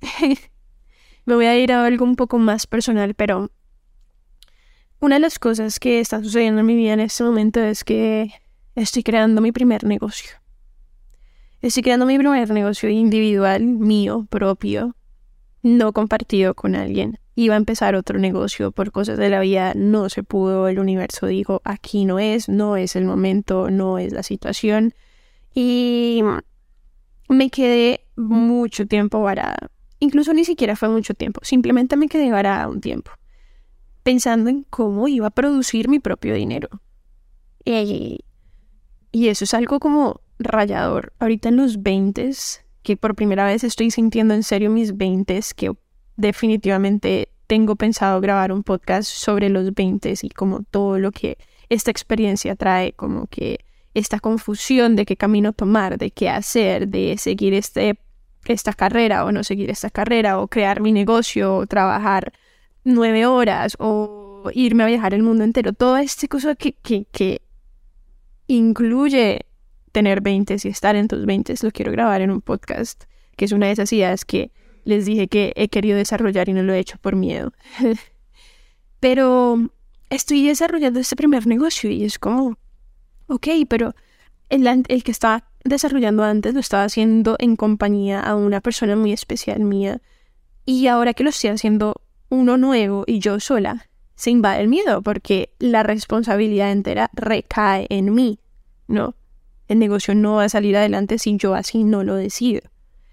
Me 1.24 1.36
voy 1.36 1.46
a 1.46 1.56
ir 1.56 1.72
a 1.72 1.86
algo 1.86 2.04
un 2.04 2.16
poco 2.16 2.38
más 2.38 2.66
personal, 2.66 3.14
pero 3.14 3.52
una 5.02 5.16
de 5.16 5.20
las 5.20 5.40
cosas 5.40 5.80
que 5.80 5.98
está 5.98 6.22
sucediendo 6.22 6.60
en 6.60 6.66
mi 6.66 6.76
vida 6.76 6.92
en 6.92 7.00
este 7.00 7.24
momento 7.24 7.58
es 7.58 7.82
que 7.82 8.30
estoy 8.76 9.02
creando 9.02 9.40
mi 9.40 9.50
primer 9.50 9.82
negocio. 9.82 10.30
Estoy 11.60 11.82
creando 11.82 12.06
mi 12.06 12.16
primer 12.18 12.48
negocio 12.50 12.88
individual, 12.88 13.64
mío, 13.64 14.28
propio, 14.30 14.94
no 15.60 15.92
compartido 15.92 16.54
con 16.54 16.76
alguien. 16.76 17.18
Iba 17.34 17.54
a 17.54 17.56
empezar 17.56 17.96
otro 17.96 18.20
negocio 18.20 18.70
por 18.70 18.92
cosas 18.92 19.18
de 19.18 19.28
la 19.28 19.40
vida, 19.40 19.72
no 19.74 20.08
se 20.08 20.22
pudo, 20.22 20.68
el 20.68 20.78
universo 20.78 21.26
dijo, 21.26 21.62
aquí 21.64 22.04
no 22.04 22.20
es, 22.20 22.48
no 22.48 22.76
es 22.76 22.94
el 22.94 23.04
momento, 23.04 23.72
no 23.72 23.98
es 23.98 24.12
la 24.12 24.22
situación. 24.22 24.94
Y 25.52 26.22
me 27.28 27.50
quedé 27.50 28.06
mucho 28.14 28.86
tiempo 28.86 29.20
varada. 29.20 29.68
Incluso 29.98 30.32
ni 30.32 30.44
siquiera 30.44 30.76
fue 30.76 30.90
mucho 30.90 31.12
tiempo, 31.14 31.40
simplemente 31.42 31.96
me 31.96 32.06
quedé 32.06 32.30
varada 32.30 32.68
un 32.68 32.80
tiempo 32.80 33.10
pensando 34.02 34.50
en 34.50 34.64
cómo 34.64 35.08
iba 35.08 35.28
a 35.28 35.30
producir 35.30 35.88
mi 35.88 35.98
propio 35.98 36.34
dinero. 36.34 36.68
y 37.64 39.28
eso 39.28 39.44
es 39.44 39.54
algo 39.54 39.78
como 39.78 40.20
rayador. 40.38 41.12
Ahorita 41.18 41.48
en 41.48 41.56
los 41.56 41.82
20, 41.82 42.30
que 42.82 42.96
por 42.96 43.14
primera 43.14 43.44
vez 43.44 43.64
estoy 43.64 43.90
sintiendo 43.90 44.34
en 44.34 44.42
serio 44.42 44.70
mis 44.70 44.96
20, 44.96 45.40
que 45.54 45.72
definitivamente 46.16 47.28
tengo 47.46 47.76
pensado 47.76 48.20
grabar 48.20 48.52
un 48.52 48.62
podcast 48.62 49.08
sobre 49.08 49.48
los 49.48 49.74
20 49.74 50.14
y 50.22 50.30
como 50.30 50.62
todo 50.62 50.98
lo 50.98 51.12
que 51.12 51.38
esta 51.68 51.90
experiencia 51.90 52.56
trae, 52.56 52.92
como 52.92 53.26
que 53.26 53.64
esta 53.94 54.20
confusión 54.20 54.96
de 54.96 55.04
qué 55.04 55.16
camino 55.16 55.52
tomar, 55.52 55.98
de 55.98 56.10
qué 56.10 56.30
hacer, 56.30 56.88
de 56.88 57.16
seguir 57.18 57.54
este, 57.54 57.98
esta 58.46 58.72
carrera 58.72 59.24
o 59.24 59.32
no 59.32 59.44
seguir 59.44 59.70
esta 59.70 59.90
carrera, 59.90 60.38
o 60.38 60.48
crear 60.48 60.80
mi 60.80 60.92
negocio, 60.92 61.56
o 61.56 61.66
trabajar 61.66 62.32
nueve 62.84 63.26
horas 63.26 63.76
o 63.78 64.50
irme 64.54 64.82
a 64.82 64.86
viajar 64.86 65.14
el 65.14 65.22
mundo 65.22 65.44
entero. 65.44 65.72
Toda 65.72 66.02
esta 66.02 66.26
cosa 66.28 66.54
que, 66.54 66.72
que, 66.72 67.06
que 67.12 67.42
incluye 68.46 69.46
tener 69.92 70.20
20 70.20 70.56
y 70.62 70.68
estar 70.68 70.96
en 70.96 71.08
tus 71.08 71.24
20 71.26 71.54
lo 71.62 71.70
quiero 71.70 71.92
grabar 71.92 72.20
en 72.22 72.30
un 72.30 72.40
podcast, 72.40 73.04
que 73.36 73.44
es 73.44 73.52
una 73.52 73.66
de 73.66 73.72
esas 73.72 73.92
ideas 73.92 74.24
que 74.24 74.50
les 74.84 75.04
dije 75.04 75.28
que 75.28 75.52
he 75.54 75.68
querido 75.68 75.96
desarrollar 75.96 76.48
y 76.48 76.54
no 76.54 76.62
lo 76.62 76.72
he 76.72 76.78
hecho 76.78 76.98
por 76.98 77.14
miedo. 77.14 77.52
pero 79.00 79.70
estoy 80.10 80.46
desarrollando 80.46 81.00
este 81.00 81.16
primer 81.16 81.46
negocio 81.46 81.90
y 81.90 82.04
es 82.04 82.18
como, 82.18 82.58
ok, 83.26 83.48
pero 83.68 83.94
el, 84.48 84.66
el 84.66 85.04
que 85.04 85.10
estaba 85.10 85.48
desarrollando 85.64 86.24
antes 86.24 86.54
lo 86.54 86.60
estaba 86.60 86.84
haciendo 86.84 87.36
en 87.38 87.56
compañía 87.56 88.20
a 88.20 88.34
una 88.34 88.60
persona 88.60 88.96
muy 88.96 89.12
especial 89.12 89.60
mía 89.60 90.00
y 90.64 90.86
ahora 90.86 91.14
que 91.14 91.24
lo 91.24 91.30
estoy 91.30 91.50
haciendo 91.50 92.00
uno 92.32 92.56
nuevo 92.56 93.04
y 93.06 93.18
yo 93.18 93.40
sola, 93.40 93.90
se 94.14 94.30
invade 94.30 94.62
el 94.62 94.68
miedo 94.68 95.02
porque 95.02 95.50
la 95.58 95.82
responsabilidad 95.82 96.72
entera 96.72 97.10
recae 97.12 97.86
en 97.90 98.14
mí, 98.14 98.38
¿no? 98.88 99.14
El 99.68 99.78
negocio 99.78 100.14
no 100.14 100.36
va 100.36 100.44
a 100.44 100.48
salir 100.48 100.74
adelante 100.78 101.18
si 101.18 101.36
yo 101.36 101.54
así 101.54 101.84
no 101.84 102.04
lo 102.04 102.14
decido. 102.14 102.62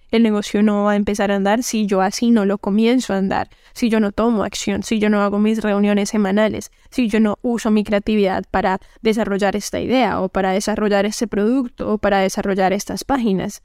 El 0.09 0.23
negocio 0.23 0.63
no 0.63 0.85
va 0.85 0.93
a 0.93 0.95
empezar 0.95 1.31
a 1.31 1.35
andar 1.35 1.63
si 1.63 1.85
yo 1.85 1.99
así 2.01 2.31
no 2.31 2.45
lo 2.45 2.59
comienzo 2.59 3.13
a 3.13 3.17
andar, 3.17 3.49
si 3.73 3.89
yo 3.89 3.99
no 3.99 4.13
tomo 4.13 4.43
acción, 4.43 4.83
si 4.83 4.99
yo 4.99 5.09
no 5.09 5.21
hago 5.21 5.37
mis 5.37 5.61
reuniones 5.61 6.07
semanales, 6.09 6.71
si 6.89 7.09
yo 7.09 7.19
no 7.19 7.39
uso 7.41 7.71
mi 7.71 7.83
creatividad 7.83 8.45
para 8.49 8.79
desarrollar 9.01 9.57
esta 9.57 9.81
idea 9.81 10.21
o 10.21 10.29
para 10.29 10.53
desarrollar 10.53 11.05
este 11.05 11.27
producto 11.27 11.91
o 11.91 11.97
para 11.97 12.19
desarrollar 12.19 12.71
estas 12.71 13.03
páginas. 13.03 13.63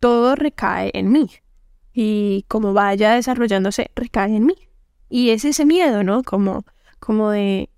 Todo 0.00 0.34
recae 0.34 0.90
en 0.94 1.12
mí. 1.12 1.30
Y 1.92 2.44
como 2.48 2.72
vaya 2.72 3.14
desarrollándose, 3.14 3.92
recae 3.94 4.34
en 4.34 4.46
mí. 4.46 4.69
Y 5.10 5.30
es 5.30 5.44
ese 5.44 5.66
miedo, 5.66 6.04
¿no? 6.04 6.22
Como, 6.22 6.64
como 7.00 7.30
de, 7.30 7.68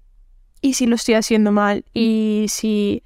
¿y 0.60 0.74
si 0.74 0.86
lo 0.86 0.96
estoy 0.96 1.14
haciendo 1.14 1.50
mal? 1.50 1.84
¿Y 1.94 2.46
si 2.48 3.02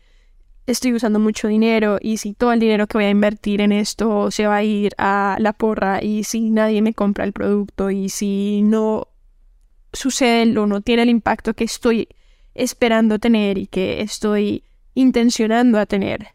estoy 0.67 0.93
usando 0.95 1.21
mucho 1.21 1.47
dinero? 1.47 1.99
¿Y 2.01 2.17
si 2.17 2.35
todo 2.35 2.53
el 2.53 2.59
dinero 2.61 2.89
que 2.89 2.99
voy 2.99 3.05
a 3.05 3.11
invertir 3.11 3.61
en 3.61 3.71
esto 3.71 4.33
se 4.33 4.49
va 4.49 4.57
a 4.57 4.65
ir 4.65 4.93
a 4.99 5.37
la 5.39 5.53
porra? 5.53 6.03
¿Y 6.03 6.25
si 6.25 6.51
nadie 6.51 6.83
me 6.83 6.93
compra 6.93 7.25
el 7.25 7.33
producto? 7.33 7.91
¿Y 7.91 8.09
si 8.09 8.63
no 8.63 9.07
sucede 9.93 10.59
o 10.59 10.67
no 10.67 10.81
tiene 10.81 11.03
el 11.03 11.09
impacto 11.09 11.55
que 11.55 11.65
estoy 11.65 12.09
esperando 12.55 13.21
tener 13.21 13.59
y 13.59 13.69
que 13.69 14.03
estoy 14.03 14.65
intencionando 14.95 15.79
a 15.79 15.87
tener? 15.87 16.29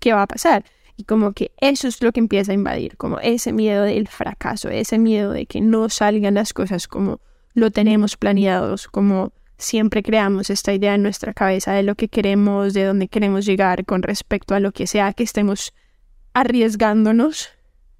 ¿Qué 0.00 0.12
va 0.12 0.22
a 0.22 0.26
pasar? 0.26 0.64
Y 1.02 1.04
como 1.04 1.32
que 1.32 1.50
eso 1.60 1.88
es 1.88 2.00
lo 2.00 2.12
que 2.12 2.20
empieza 2.20 2.52
a 2.52 2.54
invadir, 2.54 2.96
como 2.96 3.18
ese 3.18 3.52
miedo 3.52 3.82
del 3.82 4.06
fracaso, 4.06 4.68
ese 4.68 5.00
miedo 5.00 5.32
de 5.32 5.46
que 5.46 5.60
no 5.60 5.88
salgan 5.88 6.34
las 6.34 6.52
cosas 6.52 6.86
como 6.86 7.18
lo 7.54 7.72
tenemos 7.72 8.16
planeados, 8.16 8.86
como 8.86 9.32
siempre 9.58 10.04
creamos 10.04 10.48
esta 10.48 10.72
idea 10.72 10.94
en 10.94 11.02
nuestra 11.02 11.34
cabeza 11.34 11.72
de 11.72 11.82
lo 11.82 11.96
que 11.96 12.06
queremos, 12.06 12.72
de 12.72 12.84
dónde 12.84 13.08
queremos 13.08 13.44
llegar 13.46 13.84
con 13.84 14.04
respecto 14.04 14.54
a 14.54 14.60
lo 14.60 14.70
que 14.70 14.86
sea 14.86 15.12
que 15.12 15.24
estemos 15.24 15.74
arriesgándonos, 16.34 17.48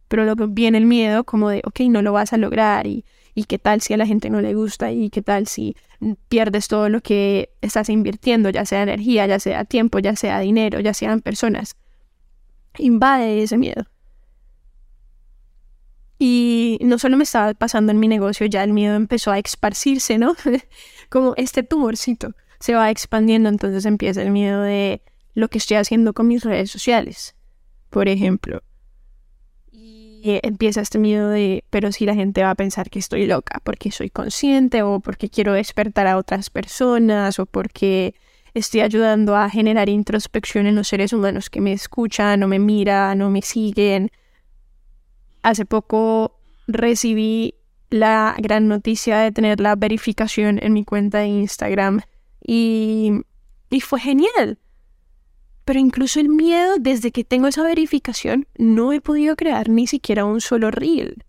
pero 0.06 0.22
luego 0.22 0.46
viene 0.46 0.78
el 0.78 0.86
miedo 0.86 1.24
como 1.24 1.48
de, 1.48 1.60
ok, 1.64 1.80
no 1.88 2.02
lo 2.02 2.12
vas 2.12 2.32
a 2.32 2.36
lograr 2.36 2.86
y, 2.86 3.04
y 3.34 3.46
qué 3.46 3.58
tal 3.58 3.80
si 3.80 3.94
a 3.94 3.96
la 3.96 4.06
gente 4.06 4.30
no 4.30 4.40
le 4.40 4.54
gusta 4.54 4.92
y 4.92 5.10
qué 5.10 5.22
tal 5.22 5.48
si 5.48 5.74
pierdes 6.28 6.68
todo 6.68 6.88
lo 6.88 7.00
que 7.00 7.50
estás 7.62 7.88
invirtiendo, 7.88 8.48
ya 8.50 8.64
sea 8.64 8.84
energía, 8.84 9.26
ya 9.26 9.40
sea 9.40 9.64
tiempo, 9.64 9.98
ya 9.98 10.14
sea 10.14 10.38
dinero, 10.38 10.78
ya 10.78 10.94
sean 10.94 11.20
personas 11.20 11.74
invade 12.78 13.42
ese 13.42 13.58
miedo. 13.58 13.84
Y 16.18 16.78
no 16.82 16.98
solo 16.98 17.16
me 17.16 17.24
estaba 17.24 17.52
pasando 17.54 17.90
en 17.90 17.98
mi 17.98 18.06
negocio, 18.06 18.46
ya 18.46 18.62
el 18.62 18.72
miedo 18.72 18.94
empezó 18.94 19.32
a 19.32 19.38
esparcirse, 19.38 20.18
¿no? 20.18 20.36
Como 21.08 21.34
este 21.36 21.64
tumorcito 21.64 22.34
se 22.60 22.74
va 22.74 22.90
expandiendo, 22.90 23.48
entonces 23.48 23.84
empieza 23.86 24.22
el 24.22 24.30
miedo 24.30 24.62
de 24.62 25.02
lo 25.34 25.48
que 25.48 25.58
estoy 25.58 25.78
haciendo 25.78 26.12
con 26.12 26.28
mis 26.28 26.44
redes 26.44 26.70
sociales, 26.70 27.34
por 27.90 28.08
ejemplo. 28.08 28.62
Y 29.72 30.38
empieza 30.44 30.80
este 30.80 31.00
miedo 31.00 31.28
de, 31.28 31.64
pero 31.70 31.90
si 31.90 32.06
la 32.06 32.14
gente 32.14 32.44
va 32.44 32.50
a 32.50 32.54
pensar 32.54 32.88
que 32.88 33.00
estoy 33.00 33.26
loca, 33.26 33.60
porque 33.64 33.90
soy 33.90 34.08
consciente 34.08 34.82
o 34.82 35.00
porque 35.00 35.28
quiero 35.28 35.54
despertar 35.54 36.06
a 36.06 36.16
otras 36.16 36.50
personas 36.50 37.40
o 37.40 37.46
porque 37.46 38.14
estoy 38.54 38.80
ayudando 38.80 39.36
a 39.36 39.48
generar 39.48 39.88
introspección 39.88 40.66
en 40.66 40.74
los 40.74 40.88
seres 40.88 41.12
humanos 41.12 41.50
que 41.50 41.60
me 41.60 41.72
escuchan 41.72 42.42
o 42.42 42.48
me 42.48 42.58
miran 42.58 43.22
o 43.22 43.30
me 43.30 43.42
siguen. 43.42 44.10
Hace 45.42 45.64
poco 45.64 46.38
recibí 46.66 47.54
la 47.90 48.34
gran 48.38 48.68
noticia 48.68 49.18
de 49.18 49.32
tener 49.32 49.60
la 49.60 49.76
verificación 49.76 50.58
en 50.62 50.72
mi 50.72 50.84
cuenta 50.84 51.18
de 51.18 51.26
Instagram 51.26 52.00
y, 52.44 53.12
y 53.70 53.80
fue 53.80 54.00
genial. 54.00 54.58
Pero 55.64 55.78
incluso 55.78 56.18
el 56.18 56.28
miedo, 56.28 56.76
desde 56.80 57.12
que 57.12 57.24
tengo 57.24 57.46
esa 57.46 57.62
verificación, 57.62 58.48
no 58.58 58.92
he 58.92 59.00
podido 59.00 59.36
crear 59.36 59.68
ni 59.68 59.86
siquiera 59.86 60.24
un 60.24 60.40
solo 60.40 60.70
reel. 60.70 61.24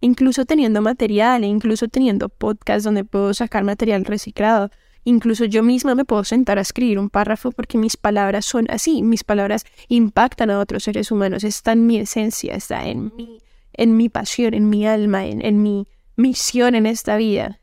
Incluso 0.00 0.44
teniendo 0.44 0.82
material, 0.82 1.44
incluso 1.44 1.88
teniendo 1.88 2.28
podcast 2.28 2.84
donde 2.84 3.04
puedo 3.04 3.32
sacar 3.34 3.64
material 3.64 4.04
reciclado, 4.04 4.70
Incluso 5.08 5.46
yo 5.46 5.62
misma 5.62 5.94
me 5.94 6.04
puedo 6.04 6.22
sentar 6.22 6.58
a 6.58 6.60
escribir 6.60 6.98
un 6.98 7.08
párrafo 7.08 7.50
porque 7.50 7.78
mis 7.78 7.96
palabras 7.96 8.44
son 8.44 8.66
así, 8.68 9.02
mis 9.02 9.24
palabras 9.24 9.64
impactan 9.88 10.50
a 10.50 10.58
otros 10.58 10.82
seres 10.82 11.10
humanos, 11.10 11.44
está 11.44 11.72
en 11.72 11.86
mi 11.86 11.96
esencia, 11.96 12.54
está 12.54 12.86
en 12.86 13.10
mi, 13.16 13.40
en 13.72 13.96
mi 13.96 14.10
pasión, 14.10 14.52
en 14.52 14.68
mi 14.68 14.86
alma, 14.86 15.24
en, 15.24 15.42
en 15.42 15.62
mi 15.62 15.88
misión 16.16 16.74
en 16.74 16.84
esta 16.84 17.16
vida. 17.16 17.58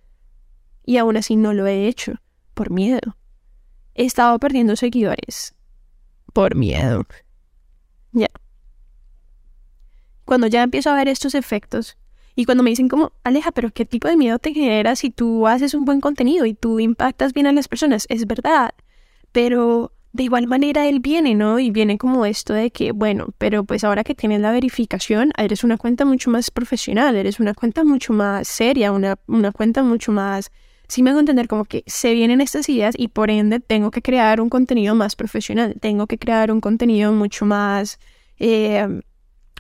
Y 0.88 0.98
aún 0.98 1.18
así 1.18 1.36
no 1.36 1.54
lo 1.54 1.68
he 1.68 1.86
hecho, 1.88 2.14
por 2.56 2.72
miedo. 2.72 3.16
He 3.94 4.06
estado 4.06 4.40
perdiendo 4.40 4.76
seguidores, 4.76 5.54
por 6.34 6.56
miedo. 6.56 7.06
Ya. 8.12 8.32
Cuando 10.26 10.48
ya 10.48 10.64
empiezo 10.64 10.90
a 10.90 10.96
ver 10.96 11.10
estos 11.10 11.36
efectos, 11.36 11.96
y 12.36 12.46
cuando 12.46 12.64
me 12.64 12.70
dicen 12.70 12.90
como, 12.90 13.14
Aleja, 13.24 13.52
pero 13.52 13.72
¿qué 13.72 13.86
tipo 13.86 14.08
de 14.08 14.18
miedo 14.18 14.40
te 14.40 14.54
genera 14.54 14.96
si 14.96 15.10
tú 15.10 15.48
haces 15.48 15.74
un 15.74 15.86
buen 15.86 16.02
contenido 16.02 16.46
y 16.46 16.54
tú 16.54 16.80
impactas 16.80 17.34
bien 17.34 17.48
a 17.48 17.54
las 17.54 17.68
personas? 17.68 18.06
Es 18.10 18.28
verdad, 18.28 18.74
pero 19.32 19.94
de 20.16 20.24
igual 20.24 20.48
manera 20.48 20.88
él 20.88 21.02
viene, 21.02 21.36
¿no? 21.36 21.60
Y 21.60 21.72
viene 21.72 21.98
como 21.98 22.26
esto 22.26 22.54
de 22.54 22.72
que, 22.72 22.94
bueno, 22.94 23.28
pero 23.38 23.66
pues 23.66 23.84
ahora 23.84 24.04
que 24.04 24.16
tienes 24.16 24.40
la 24.40 24.52
verificación, 24.52 25.32
eres 25.38 25.64
una 25.64 25.78
cuenta 25.78 26.06
mucho 26.06 26.30
más 26.30 26.52
profesional, 26.52 27.16
eres 27.18 27.40
una 27.42 27.54
cuenta 27.54 27.84
mucho 27.84 28.14
más 28.14 28.48
seria, 28.48 28.92
una, 28.92 29.18
una 29.28 29.52
cuenta 29.52 29.84
mucho 29.84 30.12
más... 30.12 30.52
Sí 30.88 31.04
me 31.04 31.10
hago 31.10 31.20
entender 31.20 31.48
como 31.48 31.66
que 31.66 31.84
se 31.88 32.14
vienen 32.14 32.42
estas 32.42 32.70
ideas 32.70 32.96
y 32.98 33.08
por 33.08 33.30
ende 33.30 33.60
tengo 33.60 33.92
que 33.92 34.02
crear 34.02 34.40
un 34.40 34.50
contenido 34.50 34.94
más 34.94 35.16
profesional, 35.16 35.76
tengo 35.82 36.08
que 36.08 36.18
crear 36.18 36.52
un 36.52 36.62
contenido 36.62 37.12
mucho 37.12 37.46
más... 37.46 38.00
Eh, 38.40 39.02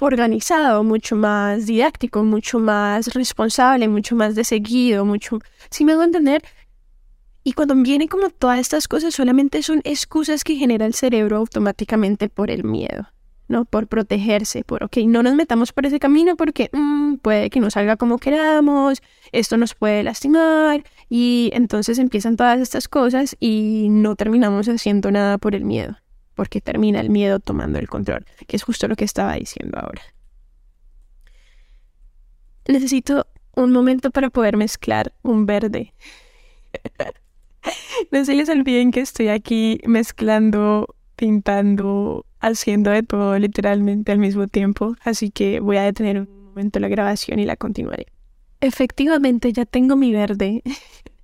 organizado, 0.01 0.83
mucho 0.83 1.15
más 1.15 1.65
didáctico, 1.65 2.23
mucho 2.23 2.59
más 2.59 3.13
responsable, 3.13 3.87
mucho 3.87 4.15
más 4.15 4.35
de 4.35 4.43
seguido, 4.43 5.05
mucho... 5.05 5.39
Si 5.69 5.85
me 5.85 5.93
hago 5.93 6.03
entender? 6.03 6.43
Y 7.43 7.53
cuando 7.53 7.75
vienen 7.75 8.07
como 8.07 8.29
todas 8.29 8.59
estas 8.59 8.87
cosas, 8.87 9.13
solamente 9.13 9.61
son 9.61 9.81
excusas 9.83 10.43
que 10.43 10.55
genera 10.55 10.85
el 10.85 10.95
cerebro 10.95 11.37
automáticamente 11.37 12.27
por 12.27 12.49
el 12.49 12.63
miedo, 12.63 13.07
¿no? 13.47 13.65
Por 13.65 13.87
protegerse, 13.87 14.63
por, 14.63 14.83
ok, 14.83 14.97
no 15.05 15.21
nos 15.21 15.35
metamos 15.35 15.71
por 15.71 15.85
ese 15.85 15.99
camino 15.99 16.35
porque 16.35 16.69
mm, 16.73 17.17
puede 17.17 17.49
que 17.49 17.59
no 17.59 17.69
salga 17.69 17.97
como 17.97 18.17
queramos, 18.17 19.01
esto 19.31 19.57
nos 19.57 19.75
puede 19.75 20.03
lastimar, 20.03 20.83
y 21.07 21.51
entonces 21.53 21.99
empiezan 21.99 22.35
todas 22.35 22.59
estas 22.59 22.87
cosas 22.87 23.35
y 23.39 23.87
no 23.91 24.15
terminamos 24.15 24.67
haciendo 24.67 25.11
nada 25.11 25.37
por 25.37 25.53
el 25.55 25.65
miedo 25.65 25.97
porque 26.35 26.61
termina 26.61 26.99
el 26.99 27.09
miedo 27.09 27.39
tomando 27.39 27.79
el 27.79 27.87
control, 27.87 28.25
que 28.47 28.55
es 28.55 28.63
justo 28.63 28.87
lo 28.87 28.95
que 28.95 29.05
estaba 29.05 29.33
diciendo 29.33 29.79
ahora. 29.79 30.01
Necesito 32.67 33.27
un 33.55 33.71
momento 33.71 34.11
para 34.11 34.29
poder 34.29 34.57
mezclar 34.57 35.13
un 35.21 35.45
verde. 35.45 35.93
no 38.11 38.25
se 38.25 38.35
les 38.35 38.49
olviden 38.49 38.91
que 38.91 39.01
estoy 39.01 39.29
aquí 39.29 39.79
mezclando, 39.85 40.95
pintando, 41.15 42.25
haciendo 42.39 42.91
de 42.91 43.03
todo 43.03 43.37
literalmente 43.39 44.11
al 44.11 44.19
mismo 44.19 44.47
tiempo, 44.47 44.95
así 45.01 45.31
que 45.31 45.59
voy 45.59 45.77
a 45.77 45.83
detener 45.83 46.19
un 46.19 46.45
momento 46.45 46.79
la 46.79 46.87
grabación 46.87 47.39
y 47.39 47.45
la 47.45 47.55
continuaré. 47.55 48.07
Efectivamente, 48.61 49.51
ya 49.53 49.65
tengo 49.65 49.95
mi 49.95 50.11
verde. 50.11 50.63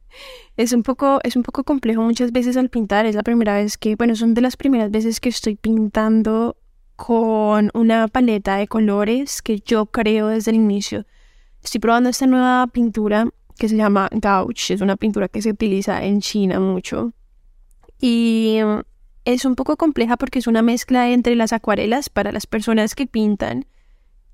es 0.58 0.74
un 0.74 0.84
poco, 0.84 1.20
es 1.24 1.36
un 1.36 1.44
poco 1.44 1.64
complejo 1.64 2.02
muchas 2.02 2.32
veces 2.32 2.58
al 2.58 2.70
pintar. 2.70 3.06
Es 3.06 3.16
la 3.16 3.24
primera 3.24 3.56
vez 3.56 3.78
que, 3.78 3.96
bueno, 3.96 4.16
son 4.16 4.34
de 4.34 4.42
las 4.42 4.58
primeras 4.58 4.92
veces 4.92 5.20
que 5.20 5.30
estoy 5.30 5.56
pintando 5.56 6.58
con 6.96 7.72
una 7.74 8.08
paleta 8.08 8.58
de 8.58 8.68
colores 8.68 9.42
que 9.42 9.60
yo 9.60 9.88
creo 9.88 10.28
desde 10.28 10.52
el 10.52 10.58
inicio. 10.58 11.06
Estoy 11.64 11.80
probando 11.80 12.10
esta 12.10 12.28
nueva 12.28 12.68
pintura 12.68 13.28
que 13.58 13.70
se 13.70 13.76
llama 13.76 14.10
Gouache. 14.12 14.74
Es 14.74 14.82
una 14.82 14.98
pintura 14.98 15.28
que 15.28 15.42
se 15.42 15.50
utiliza 15.50 16.04
en 16.04 16.22
China 16.22 16.60
mucho. 16.60 17.14
Y 18.00 18.60
es 19.26 19.46
un 19.46 19.56
poco 19.56 19.78
compleja 19.78 20.18
porque 20.18 20.40
es 20.40 20.48
una 20.48 20.62
mezcla 20.62 21.10
entre 21.12 21.36
las 21.36 21.54
acuarelas 21.54 22.10
para 22.10 22.32
las 22.32 22.48
personas 22.48 22.96
que 22.96 23.06
pintan. 23.06 23.66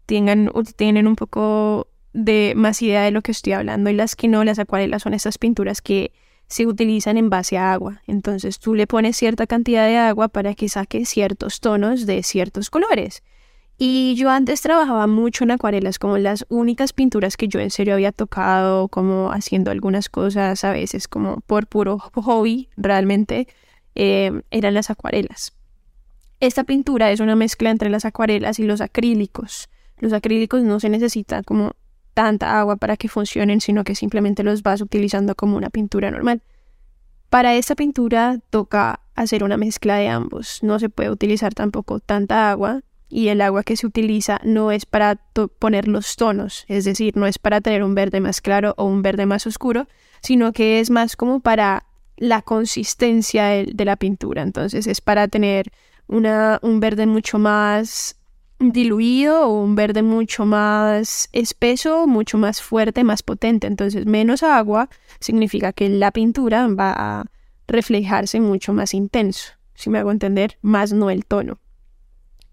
Tengan, 0.05 0.51
tienen 0.77 1.07
un 1.07 1.15
poco 1.15 1.87
de 2.17 2.53
más 2.55 2.81
idea 2.81 3.03
de 3.03 3.11
lo 3.11 3.21
que 3.21 3.31
estoy 3.31 3.53
hablando 3.53 3.91
y 3.91 3.93
las 3.93 4.15
que 4.15 4.27
no, 4.27 4.43
las 4.43 4.57
acuarelas 4.57 5.03
son 5.03 5.13
estas 5.13 5.37
pinturas 5.37 5.83
que 5.83 6.11
se 6.47 6.65
utilizan 6.65 7.15
en 7.15 7.29
base 7.29 7.59
a 7.59 7.71
agua. 7.71 8.01
Entonces 8.07 8.57
tú 8.57 8.73
le 8.73 8.87
pones 8.87 9.15
cierta 9.15 9.45
cantidad 9.45 9.85
de 9.85 9.97
agua 9.97 10.27
para 10.27 10.55
que 10.55 10.67
saque 10.67 11.05
ciertos 11.05 11.59
tonos 11.59 12.07
de 12.07 12.23
ciertos 12.23 12.71
colores. 12.71 13.21
Y 13.77 14.15
yo 14.15 14.31
antes 14.31 14.61
trabajaba 14.61 15.05
mucho 15.05 15.43
en 15.43 15.51
acuarelas, 15.51 15.99
como 15.99 16.17
las 16.17 16.47
únicas 16.49 16.91
pinturas 16.91 17.37
que 17.37 17.47
yo 17.47 17.59
en 17.59 17.69
serio 17.69 17.93
había 17.93 18.11
tocado, 18.11 18.87
como 18.87 19.31
haciendo 19.31 19.69
algunas 19.69 20.09
cosas 20.09 20.63
a 20.63 20.71
veces 20.71 21.07
como 21.07 21.41
por 21.41 21.67
puro 21.67 21.99
hobby, 21.99 22.69
realmente, 22.77 23.47
eh, 23.93 24.41
eran 24.49 24.73
las 24.73 24.89
acuarelas. 24.89 25.53
Esta 26.39 26.63
pintura 26.63 27.11
es 27.11 27.19
una 27.19 27.35
mezcla 27.35 27.69
entre 27.69 27.91
las 27.91 28.05
acuarelas 28.05 28.57
y 28.57 28.63
los 28.63 28.81
acrílicos. 28.81 29.69
Los 29.99 30.13
acrílicos 30.13 30.63
no 30.63 30.79
se 30.79 30.89
necesita 30.89 31.43
como 31.43 31.73
tanta 32.17 32.59
agua 32.59 32.77
para 32.77 32.97
que 32.97 33.09
funcionen, 33.09 33.61
sino 33.61 33.83
que 33.83 33.93
simplemente 33.93 34.41
los 34.41 34.63
vas 34.63 34.81
utilizando 34.81 35.35
como 35.35 35.55
una 35.55 35.69
pintura 35.69 36.09
normal. 36.09 36.41
Para 37.29 37.53
esta 37.53 37.75
pintura 37.75 38.39
toca 38.49 39.01
hacer 39.13 39.43
una 39.43 39.55
mezcla 39.55 39.97
de 39.97 40.07
ambos. 40.07 40.63
No 40.63 40.79
se 40.79 40.89
puede 40.89 41.11
utilizar 41.11 41.53
tampoco 41.53 41.99
tanta 41.99 42.49
agua 42.49 42.81
y 43.07 43.27
el 43.27 43.39
agua 43.39 43.61
que 43.61 43.77
se 43.77 43.85
utiliza 43.85 44.39
no 44.43 44.71
es 44.71 44.87
para 44.87 45.17
poner 45.59 45.87
los 45.87 46.15
tonos, 46.15 46.65
es 46.67 46.85
decir, 46.85 47.15
no 47.15 47.27
es 47.27 47.37
para 47.37 47.61
tener 47.61 47.83
un 47.83 47.93
verde 47.93 48.19
más 48.19 48.41
claro 48.41 48.73
o 48.77 48.85
un 48.85 49.03
verde 49.03 49.27
más 49.27 49.45
oscuro, 49.45 49.87
sino 50.23 50.53
que 50.53 50.79
es 50.79 50.89
más 50.89 51.15
como 51.15 51.39
para 51.41 51.85
la 52.15 52.41
consistencia 52.41 53.45
de, 53.45 53.85
la 53.85 53.95
pintura. 53.95 54.41
Entonces 54.41 54.87
es 54.87 55.01
para 55.01 55.27
tener 55.27 55.71
un 56.07 56.79
verde 56.79 57.05
mucho 57.05 57.37
más 57.37 58.15
diluido 58.59 59.47
o 59.47 59.61
un 59.61 59.75
verde 59.75 60.01
mucho 60.01 60.45
más 60.45 61.29
espeso, 61.31 62.07
mucho 62.07 62.37
más 62.37 62.61
fuerte, 62.61 63.03
más 63.03 63.23
potente. 63.23 63.67
Entonces, 63.67 64.05
menos 64.05 64.43
agua 64.43 64.89
significa 65.19 65.73
que 65.73 65.89
la 65.89 66.11
pintura 66.11 66.67
va 66.67 66.93
a 66.95 67.25
reflejarse 67.67 68.39
mucho 68.39 68.73
más 68.73 68.93
intenso. 68.93 69.53
Si 69.75 69.89
me 69.89 69.99
hago 69.99 70.11
entender, 70.11 70.57
más 70.61 70.93
no 70.93 71.09
el 71.09 71.25
tono. 71.25 71.59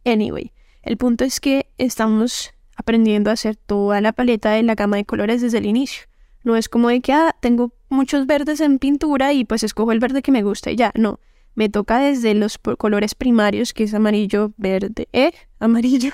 Anyway, 0.04 0.52
el 0.82 0.98
punto 0.98 1.24
es 1.24 1.40
que 1.40 1.70
estamos 1.78 2.52
aprendiendo 2.76 3.30
a 3.30 3.34
hacer 3.34 3.56
toda 3.56 4.00
la 4.00 4.12
paleta 4.12 4.50
de 4.50 4.62
la 4.62 4.74
gama 4.74 4.96
de 4.96 5.04
colores 5.04 5.40
desde 5.40 5.58
el 5.58 5.66
inicio. 5.66 6.04
No 6.42 6.56
es 6.56 6.68
como 6.68 6.88
de 6.88 7.00
que, 7.00 7.14
ah, 7.14 7.34
tengo 7.40 7.72
muchos 7.88 8.26
verdes 8.26 8.60
en 8.60 8.78
pintura 8.78 9.32
y 9.32 9.44
pues 9.44 9.62
escojo 9.62 9.92
el 9.92 10.00
verde 10.00 10.20
que 10.20 10.32
me 10.32 10.42
gusta 10.42 10.70
y 10.70 10.76
ya. 10.76 10.92
No, 10.94 11.20
me 11.54 11.68
toca 11.68 11.98
desde 11.98 12.34
los 12.34 12.58
colores 12.58 13.14
primarios, 13.14 13.72
que 13.72 13.84
es 13.84 13.94
amarillo, 13.94 14.52
verde, 14.56 15.08
eh, 15.12 15.32
amarillo, 15.58 16.12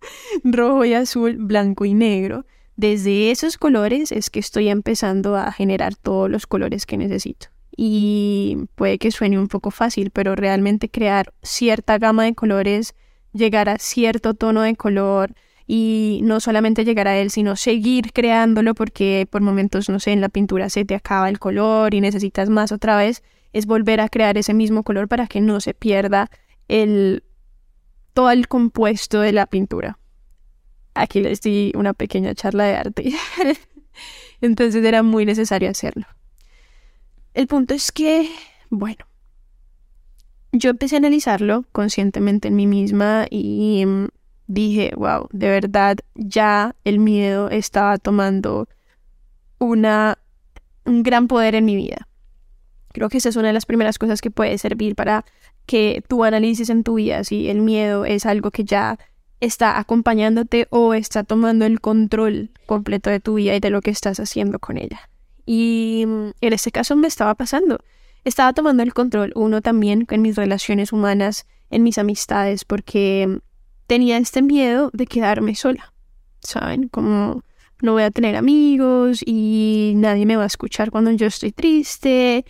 rojo 0.44 0.84
y 0.84 0.94
azul, 0.94 1.36
blanco 1.38 1.84
y 1.84 1.94
negro. 1.94 2.46
Desde 2.76 3.30
esos 3.30 3.56
colores 3.56 4.12
es 4.12 4.30
que 4.30 4.38
estoy 4.38 4.68
empezando 4.68 5.36
a 5.36 5.50
generar 5.50 5.94
todos 5.96 6.30
los 6.30 6.46
colores 6.46 6.84
que 6.86 6.96
necesito. 6.96 7.48
Y 7.76 8.58
puede 8.74 8.98
que 8.98 9.10
suene 9.10 9.38
un 9.38 9.48
poco 9.48 9.70
fácil, 9.70 10.10
pero 10.10 10.34
realmente 10.34 10.88
crear 10.88 11.32
cierta 11.42 11.98
gama 11.98 12.24
de 12.24 12.34
colores, 12.34 12.94
llegar 13.32 13.68
a 13.68 13.78
cierto 13.78 14.34
tono 14.34 14.62
de 14.62 14.76
color 14.76 15.34
y 15.66 16.20
no 16.22 16.40
solamente 16.40 16.84
llegar 16.84 17.08
a 17.08 17.18
él, 17.18 17.30
sino 17.30 17.56
seguir 17.56 18.12
creándolo 18.12 18.74
porque 18.74 19.26
por 19.30 19.42
momentos, 19.42 19.88
no 19.88 19.98
sé, 19.98 20.12
en 20.12 20.20
la 20.20 20.28
pintura 20.28 20.70
se 20.70 20.84
te 20.84 20.94
acaba 20.94 21.28
el 21.28 21.38
color 21.38 21.92
y 21.94 22.00
necesitas 22.00 22.48
más 22.48 22.72
otra 22.72 22.96
vez 22.96 23.22
es 23.52 23.66
volver 23.66 24.00
a 24.00 24.08
crear 24.08 24.36
ese 24.38 24.54
mismo 24.54 24.82
color 24.82 25.08
para 25.08 25.26
que 25.26 25.40
no 25.40 25.60
se 25.60 25.74
pierda 25.74 26.30
el, 26.68 27.24
todo 28.12 28.30
el 28.30 28.48
compuesto 28.48 29.20
de 29.20 29.32
la 29.32 29.46
pintura. 29.46 29.98
Aquí 30.94 31.20
les 31.20 31.40
di 31.40 31.72
una 31.74 31.92
pequeña 31.94 32.34
charla 32.34 32.64
de 32.64 32.76
arte. 32.76 33.12
Entonces 34.40 34.84
era 34.84 35.02
muy 35.02 35.24
necesario 35.26 35.70
hacerlo. 35.70 36.06
El 37.34 37.46
punto 37.46 37.74
es 37.74 37.92
que 37.92 38.30
bueno, 38.70 39.06
yo 40.52 40.70
empecé 40.70 40.96
a 40.96 40.98
analizarlo 40.98 41.64
conscientemente 41.72 42.48
en 42.48 42.56
mí 42.56 42.66
misma 42.66 43.26
y 43.30 43.84
mm, 43.86 44.08
dije, 44.46 44.92
wow, 44.96 45.28
de 45.32 45.48
verdad 45.48 45.98
ya 46.14 46.74
el 46.84 46.98
miedo 46.98 47.50
estaba 47.50 47.98
tomando 47.98 48.68
una, 49.58 50.18
un 50.84 51.02
gran 51.02 51.28
poder 51.28 51.54
en 51.54 51.64
mi 51.64 51.76
vida. 51.76 52.08
Creo 52.96 53.10
que 53.10 53.18
esa 53.18 53.28
es 53.28 53.36
una 53.36 53.48
de 53.48 53.52
las 53.52 53.66
primeras 53.66 53.98
cosas 53.98 54.22
que 54.22 54.30
puede 54.30 54.56
servir 54.56 54.94
para 54.94 55.26
que 55.66 56.02
tú 56.08 56.24
analices 56.24 56.70
en 56.70 56.82
tu 56.82 56.94
vida 56.94 57.24
si 57.24 57.50
el 57.50 57.60
miedo 57.60 58.06
es 58.06 58.24
algo 58.24 58.50
que 58.50 58.64
ya 58.64 58.98
está 59.38 59.78
acompañándote 59.78 60.66
o 60.70 60.94
está 60.94 61.22
tomando 61.22 61.66
el 61.66 61.82
control 61.82 62.52
completo 62.64 63.10
de 63.10 63.20
tu 63.20 63.34
vida 63.34 63.54
y 63.54 63.60
de 63.60 63.68
lo 63.68 63.82
que 63.82 63.90
estás 63.90 64.18
haciendo 64.18 64.60
con 64.60 64.78
ella. 64.78 65.10
Y 65.44 66.04
mm, 66.06 66.28
en 66.40 66.52
este 66.54 66.72
caso 66.72 66.96
me 66.96 67.06
estaba 67.06 67.34
pasando. 67.34 67.80
Estaba 68.24 68.54
tomando 68.54 68.82
el 68.82 68.94
control, 68.94 69.30
uno 69.34 69.60
también 69.60 70.06
en 70.08 70.22
mis 70.22 70.34
relaciones 70.34 70.90
humanas, 70.90 71.46
en 71.68 71.82
mis 71.82 71.98
amistades, 71.98 72.64
porque 72.64 73.26
mm, 73.28 73.36
tenía 73.86 74.16
este 74.16 74.40
miedo 74.40 74.88
de 74.94 75.04
quedarme 75.04 75.54
sola, 75.54 75.92
¿saben? 76.40 76.88
Como 76.88 77.42
no 77.82 77.92
voy 77.92 78.04
a 78.04 78.10
tener 78.10 78.36
amigos 78.36 79.20
y 79.22 79.92
nadie 79.96 80.24
me 80.24 80.36
va 80.36 80.44
a 80.44 80.46
escuchar 80.46 80.90
cuando 80.90 81.10
yo 81.10 81.26
estoy 81.26 81.52
triste. 81.52 82.46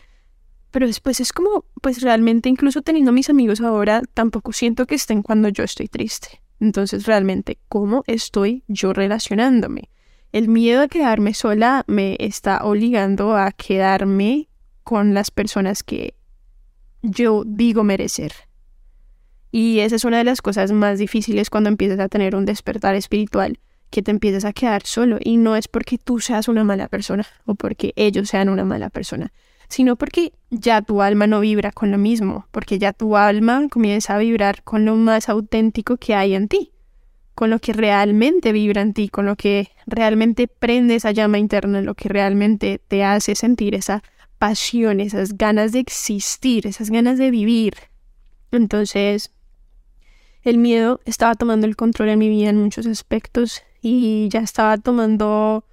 Pero 0.77 0.89
después 0.89 1.21
es 1.21 1.33
como, 1.33 1.65
pues 1.81 2.03
realmente 2.03 2.51
incluso 2.51 2.83
teniendo 2.83 3.11
mis 3.11 3.31
amigos 3.31 3.63
ahora, 3.63 4.03
tampoco 4.13 4.53
siento 4.53 4.85
que 4.85 4.95
estén 4.95 5.23
cuando 5.23 5.49
yo 5.49 5.65
estoy 5.65 5.89
triste. 5.89 6.43
Entonces 6.61 7.07
realmente, 7.07 7.57
¿cómo 7.71 8.05
estoy 8.07 8.63
yo 8.69 8.93
relacionándome? 8.93 9.89
El 10.33 10.49
miedo 10.49 10.83
a 10.83 10.89
quedarme 10.89 11.33
sola 11.33 11.83
me 11.87 12.19
está 12.21 12.63
obligando 12.63 13.35
a 13.39 13.53
quedarme 13.53 14.51
con 14.85 15.15
las 15.15 15.31
personas 15.31 15.83
que 15.83 16.15
yo 17.01 17.45
digo 17.47 17.83
merecer. 17.83 18.33
Y 19.51 19.79
esa 19.79 19.97
es 19.97 20.05
una 20.05 20.19
de 20.19 20.25
las 20.25 20.43
cosas 20.43 20.73
más 20.73 20.99
difíciles 20.99 21.49
cuando 21.49 21.71
empiezas 21.71 22.01
a 22.01 22.11
tener 22.11 22.37
un 22.37 22.45
despertar 22.45 22.95
espiritual, 22.97 23.61
que 23.89 24.03
te 24.03 24.11
empiezas 24.11 24.45
a 24.45 24.53
quedar 24.53 24.83
solo. 24.85 25.17
Y 25.25 25.39
no 25.39 25.57
es 25.57 25.69
porque 25.69 25.97
tú 25.97 26.21
seas 26.21 26.49
una 26.49 26.65
mala 26.65 26.89
persona 26.89 27.27
o 27.47 27.55
porque 27.55 27.95
ellos 27.97 28.29
sean 28.29 28.51
una 28.51 28.67
mala 28.67 28.91
persona, 28.91 29.33
sino 29.69 29.97
porque 29.97 30.33
ya 30.51 30.83
tu 30.83 31.03
alma 31.03 31.27
no 31.27 31.41
vibra 31.41 31.73
con 31.73 31.91
lo 31.91 31.99
mismo, 31.99 32.47
porque 32.51 32.79
ya 32.79 32.93
tu 32.93 33.17
alma 33.17 33.69
comienza 33.71 34.15
a 34.15 34.19
vibrar 34.19 34.63
con 34.63 34.85
lo 34.85 34.97
más 34.97 35.29
auténtico 35.29 35.97
que 35.97 36.15
hay 36.15 36.35
en 36.35 36.49
ti, 36.49 36.73
con 37.35 37.51
lo 37.51 37.59
que 37.59 37.73
realmente 37.73 38.53
vibra 38.53 38.81
en 38.81 38.95
ti, 38.95 39.09
con 39.09 39.27
lo 39.27 39.37
que 39.37 39.71
realmente 39.87 40.49
prende 40.49 40.95
esa 40.95 41.11
llama 41.11 41.39
interna, 41.39 41.83
lo 41.83 41.95
que 41.95 42.09
realmente 42.09 42.81
te 42.89 43.05
hace 43.05 43.35
sentir 43.35 43.75
esa 43.75 44.03
pasión, 44.39 45.01
esas 45.01 45.37
ganas 45.37 45.73
de 45.73 45.81
existir, 45.81 46.67
esas 46.67 46.91
ganas 46.91 47.19
de 47.19 47.31
vivir. 47.31 47.75
Entonces, 48.53 49.33
el 50.43 50.59
miedo 50.59 51.01
estaba 51.05 51.35
tomando 51.35 51.67
el 51.67 51.77
control 51.77 52.11
en 52.11 52.19
mi 52.19 52.29
vida 52.29 52.51
en 52.51 52.63
muchos 52.63 52.87
aspectos 52.87 53.63
y 53.83 54.29
ya 54.29 54.41
estaba 54.41 54.79
tomando 54.79 55.65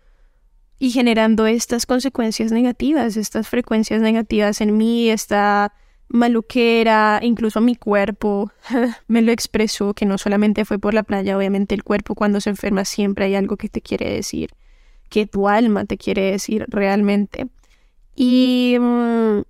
y 0.84 0.92
generando 0.92 1.48
estas 1.48 1.86
consecuencias 1.86 2.52
negativas, 2.52 3.16
estas 3.16 3.48
frecuencias 3.48 4.02
negativas 4.02 4.60
en 4.60 4.76
mí, 4.76 5.10
esta 5.10 5.72
maluquera, 6.10 7.22
incluso 7.24 7.62
mi 7.62 7.78
cuerpo 7.78 8.52
me 9.08 9.22
lo 9.22 9.32
expresó, 9.32 9.94
que 9.94 10.06
no 10.06 10.18
solamente 10.18 10.66
fue 10.66 10.80
por 10.80 10.94
la 10.94 11.04
playa, 11.04 11.38
obviamente 11.38 11.74
el 11.74 11.86
cuerpo 11.86 12.16
cuando 12.16 12.42
se 12.42 12.50
enferma 12.50 12.84
siempre 12.84 13.24
hay 13.24 13.36
algo 13.36 13.56
que 13.56 13.70
te 13.70 13.80
quiere 13.80 14.12
decir, 14.12 14.50
que 15.08 15.26
tu 15.26 15.48
alma 15.48 15.86
te 15.86 15.98
quiere 15.98 16.32
decir 16.32 16.66
realmente. 16.68 17.48
Y 18.14 18.76
mm, 18.78 19.44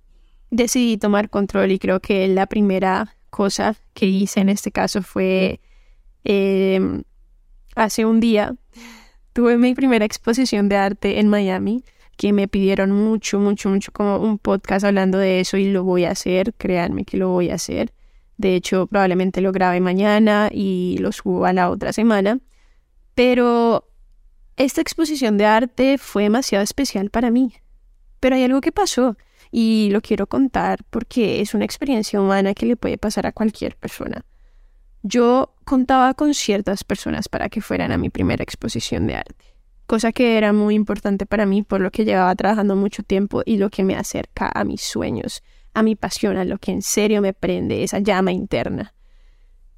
decidí 0.52 0.98
tomar 0.98 1.30
control 1.30 1.72
y 1.72 1.80
creo 1.80 1.98
que 1.98 2.28
la 2.28 2.46
primera 2.46 3.16
cosa 3.30 3.74
que 3.92 4.06
hice 4.06 4.38
en 4.38 4.50
este 4.50 4.70
caso 4.70 5.02
fue 5.02 5.58
em, 6.22 7.02
hace 7.74 8.04
un 8.04 8.20
día 8.20 8.54
tuve 9.34 9.58
mi 9.58 9.74
primera 9.74 10.06
exposición 10.06 10.70
de 10.70 10.76
arte 10.76 11.18
en 11.20 11.28
Miami 11.28 11.84
que 12.16 12.32
me 12.32 12.48
pidieron 12.48 12.92
mucho, 12.92 13.40
mucho, 13.40 13.68
mucho 13.68 13.92
como 13.92 14.18
un 14.18 14.38
podcast 14.38 14.84
hablando 14.84 15.18
de 15.18 15.40
eso 15.40 15.56
y 15.56 15.70
lo 15.70 15.82
voy 15.82 16.04
a 16.04 16.12
hacer, 16.12 16.54
créanme 16.54 17.04
que 17.04 17.16
lo 17.16 17.28
voy 17.30 17.50
a 17.50 17.56
hacer. 17.56 17.92
De 18.36 18.54
hecho, 18.54 18.86
probablemente 18.86 19.40
lo 19.40 19.50
grabe 19.50 19.80
mañana 19.80 20.48
y 20.52 20.96
lo 21.00 21.10
subo 21.10 21.44
a 21.44 21.52
la 21.52 21.70
otra 21.70 21.92
semana. 21.92 22.38
Pero 23.16 23.88
esta 24.56 24.80
exposición 24.80 25.36
de 25.36 25.46
arte 25.46 25.98
fue 25.98 26.22
demasiado 26.22 26.62
especial 26.62 27.10
para 27.10 27.32
mí. 27.32 27.54
Pero 28.20 28.36
hay 28.36 28.44
algo 28.44 28.60
que 28.60 28.70
pasó 28.70 29.16
y 29.50 29.88
lo 29.90 30.00
quiero 30.00 30.28
contar 30.28 30.84
porque 30.90 31.40
es 31.40 31.54
una 31.54 31.64
experiencia 31.64 32.20
humana 32.20 32.54
que 32.54 32.66
le 32.66 32.76
puede 32.76 32.98
pasar 32.98 33.26
a 33.26 33.32
cualquier 33.32 33.76
persona. 33.76 34.24
Yo 35.06 35.52
contaba 35.66 36.14
con 36.14 36.32
ciertas 36.32 36.82
personas 36.82 37.28
para 37.28 37.50
que 37.50 37.60
fueran 37.60 37.92
a 37.92 37.98
mi 37.98 38.08
primera 38.08 38.42
exposición 38.42 39.06
de 39.06 39.16
arte, 39.16 39.54
cosa 39.86 40.12
que 40.12 40.38
era 40.38 40.54
muy 40.54 40.74
importante 40.74 41.26
para 41.26 41.44
mí 41.44 41.62
por 41.62 41.82
lo 41.82 41.90
que 41.90 42.06
llevaba 42.06 42.34
trabajando 42.34 42.74
mucho 42.74 43.02
tiempo 43.02 43.42
y 43.44 43.58
lo 43.58 43.68
que 43.68 43.84
me 43.84 43.96
acerca 43.96 44.50
a 44.54 44.64
mis 44.64 44.80
sueños, 44.80 45.42
a 45.74 45.82
mi 45.82 45.94
pasión, 45.94 46.38
a 46.38 46.46
lo 46.46 46.56
que 46.56 46.72
en 46.72 46.80
serio 46.80 47.20
me 47.20 47.34
prende, 47.34 47.84
esa 47.84 47.98
llama 47.98 48.32
interna. 48.32 48.94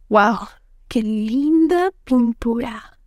¡Wow! 0.09 0.47
¡Qué 0.87 1.03
linda 1.03 1.91
pintura! 2.05 3.01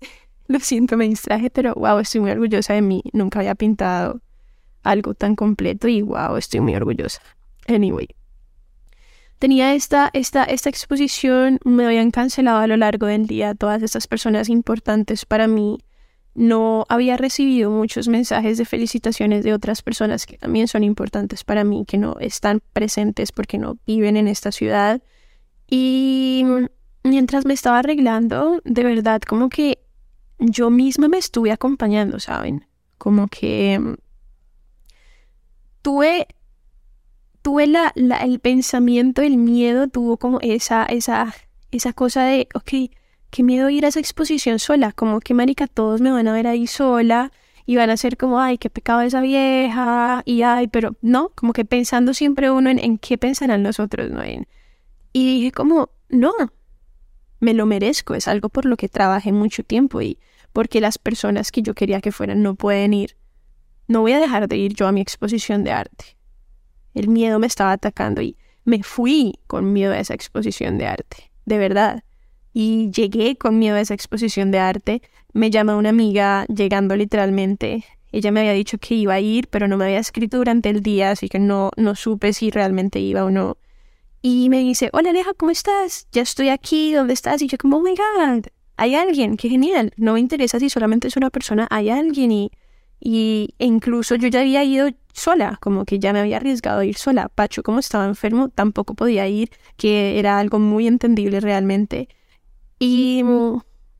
Lo 0.46 0.60
siento, 0.60 0.96
me 0.96 1.06
distraje, 1.06 1.50
pero 1.50 1.74
wow, 1.74 1.98
estoy 1.98 2.22
muy 2.22 2.30
orgullosa 2.30 2.72
de 2.72 2.80
mí. 2.80 3.02
Nunca 3.12 3.40
había 3.40 3.54
pintado 3.54 4.22
algo 4.82 5.12
tan 5.12 5.36
completo 5.36 5.88
y 5.88 6.00
wow, 6.00 6.36
estoy 6.36 6.60
muy 6.60 6.74
orgullosa. 6.74 7.20
Anyway. 7.68 8.08
Tenía 9.40 9.72
esta, 9.72 10.10
esta, 10.12 10.44
esta 10.44 10.68
exposición, 10.68 11.60
me 11.64 11.86
habían 11.86 12.10
cancelado 12.10 12.58
a 12.58 12.66
lo 12.66 12.76
largo 12.76 13.06
del 13.06 13.26
día 13.26 13.54
todas 13.54 13.82
estas 13.82 14.06
personas 14.06 14.50
importantes 14.50 15.24
para 15.24 15.46
mí. 15.46 15.78
No 16.34 16.84
había 16.90 17.16
recibido 17.16 17.70
muchos 17.70 18.06
mensajes 18.06 18.58
de 18.58 18.66
felicitaciones 18.66 19.42
de 19.42 19.54
otras 19.54 19.80
personas 19.80 20.26
que 20.26 20.36
también 20.36 20.68
son 20.68 20.84
importantes 20.84 21.42
para 21.42 21.64
mí, 21.64 21.86
que 21.86 21.96
no 21.96 22.18
están 22.20 22.60
presentes 22.74 23.32
porque 23.32 23.56
no 23.56 23.78
viven 23.86 24.18
en 24.18 24.28
esta 24.28 24.52
ciudad. 24.52 25.00
Y 25.66 26.44
mientras 27.02 27.46
me 27.46 27.54
estaba 27.54 27.78
arreglando, 27.78 28.60
de 28.66 28.84
verdad, 28.84 29.22
como 29.22 29.48
que 29.48 29.78
yo 30.38 30.68
misma 30.68 31.08
me 31.08 31.16
estuve 31.16 31.50
acompañando, 31.50 32.20
¿saben? 32.20 32.66
Como 32.98 33.26
que 33.28 33.96
tuve, 35.80 36.26
tuve 37.42 37.66
la, 37.66 37.92
el 37.94 38.38
pensamiento, 38.40 39.22
el 39.22 39.36
miedo, 39.36 39.88
tuvo 39.88 40.16
como 40.16 40.38
esa, 40.40 40.84
esa, 40.84 41.34
esa 41.70 41.92
cosa 41.92 42.24
de, 42.24 42.48
ok, 42.54 42.90
qué 43.30 43.42
miedo 43.42 43.70
ir 43.70 43.84
a 43.84 43.88
esa 43.88 44.00
exposición 44.00 44.58
sola, 44.58 44.92
como 44.92 45.20
que 45.20 45.34
marica, 45.34 45.66
todos 45.66 46.00
me 46.00 46.10
van 46.10 46.28
a 46.28 46.32
ver 46.32 46.46
ahí 46.46 46.66
sola 46.66 47.32
y 47.66 47.76
van 47.76 47.90
a 47.90 47.96
ser 47.96 48.16
como, 48.16 48.40
ay, 48.40 48.58
qué 48.58 48.68
pecado 48.68 49.00
esa 49.02 49.20
vieja, 49.20 50.22
y 50.24 50.42
ay, 50.42 50.68
pero 50.68 50.96
no, 51.02 51.30
como 51.34 51.52
que 51.52 51.64
pensando 51.64 52.14
siempre 52.14 52.50
uno 52.50 52.70
en, 52.70 52.98
qué 52.98 53.16
pensarán 53.16 53.62
los 53.62 53.78
otros, 53.78 54.10
¿no? 54.10 54.22
En, 54.22 54.46
y 55.12 55.36
dije 55.36 55.52
como, 55.52 55.90
no, 56.08 56.32
me 57.38 57.54
lo 57.54 57.66
merezco, 57.66 58.14
es 58.14 58.28
algo 58.28 58.48
por 58.48 58.64
lo 58.66 58.76
que 58.76 58.88
trabajé 58.88 59.32
mucho 59.32 59.62
tiempo 59.62 60.02
y 60.02 60.18
porque 60.52 60.80
las 60.80 60.98
personas 60.98 61.52
que 61.52 61.62
yo 61.62 61.74
quería 61.74 62.00
que 62.00 62.12
fueran 62.12 62.42
no 62.42 62.54
pueden 62.54 62.92
ir. 62.92 63.16
No 63.86 64.00
voy 64.00 64.12
a 64.12 64.20
dejar 64.20 64.48
de 64.48 64.56
ir 64.56 64.74
yo 64.74 64.86
a 64.86 64.92
mi 64.92 65.00
exposición 65.00 65.64
de 65.64 65.72
arte. 65.72 66.16
El 66.94 67.08
miedo 67.08 67.38
me 67.38 67.46
estaba 67.46 67.72
atacando 67.72 68.20
y 68.20 68.36
me 68.64 68.82
fui 68.82 69.38
con 69.46 69.72
miedo 69.72 69.92
a 69.92 69.98
esa 69.98 70.14
exposición 70.14 70.78
de 70.78 70.86
arte, 70.86 71.30
de 71.44 71.58
verdad. 71.58 72.04
Y 72.52 72.90
llegué 72.90 73.36
con 73.36 73.58
miedo 73.58 73.76
a 73.76 73.80
esa 73.80 73.94
exposición 73.94 74.50
de 74.50 74.58
arte. 74.58 75.02
Me 75.32 75.50
llama 75.50 75.76
una 75.76 75.90
amiga 75.90 76.44
llegando 76.46 76.96
literalmente. 76.96 77.84
Ella 78.12 78.32
me 78.32 78.40
había 78.40 78.52
dicho 78.52 78.78
que 78.78 78.94
iba 78.94 79.14
a 79.14 79.20
ir, 79.20 79.48
pero 79.48 79.68
no 79.68 79.76
me 79.76 79.84
había 79.84 80.00
escrito 80.00 80.38
durante 80.38 80.68
el 80.68 80.82
día, 80.82 81.12
así 81.12 81.28
que 81.28 81.38
no, 81.38 81.70
no 81.76 81.94
supe 81.94 82.32
si 82.32 82.50
realmente 82.50 82.98
iba 82.98 83.24
o 83.24 83.30
no. 83.30 83.56
Y 84.22 84.48
me 84.50 84.58
dice, 84.58 84.90
hola 84.92 85.10
Aleja, 85.10 85.32
¿cómo 85.34 85.50
estás? 85.50 86.08
Ya 86.12 86.22
estoy 86.22 86.48
aquí, 86.48 86.92
¿dónde 86.92 87.14
estás? 87.14 87.40
Y 87.40 87.46
yo 87.46 87.56
como, 87.56 87.78
oh 87.78 87.80
my 87.80 87.94
god, 87.94 88.46
hay 88.76 88.94
alguien, 88.94 89.36
qué 89.36 89.48
genial. 89.48 89.92
No 89.96 90.14
me 90.14 90.20
interesa 90.20 90.58
si 90.58 90.68
solamente 90.68 91.08
es 91.08 91.16
una 91.16 91.30
persona, 91.30 91.66
hay 91.70 91.88
alguien 91.88 92.32
y 92.32 92.50
y 93.00 93.54
e 93.58 93.64
incluso 93.64 94.14
yo 94.16 94.28
ya 94.28 94.40
había 94.40 94.62
ido 94.62 94.90
sola, 95.12 95.58
como 95.60 95.84
que 95.84 95.98
ya 95.98 96.12
me 96.12 96.20
había 96.20 96.36
arriesgado 96.36 96.80
a 96.80 96.84
ir 96.84 96.96
sola. 96.96 97.28
Pacho, 97.28 97.62
como 97.62 97.78
estaba 97.78 98.06
enfermo, 98.06 98.48
tampoco 98.50 98.94
podía 98.94 99.26
ir, 99.26 99.50
que 99.76 100.18
era 100.18 100.38
algo 100.38 100.58
muy 100.58 100.86
entendible 100.86 101.40
realmente. 101.40 102.08
Y, 102.78 103.24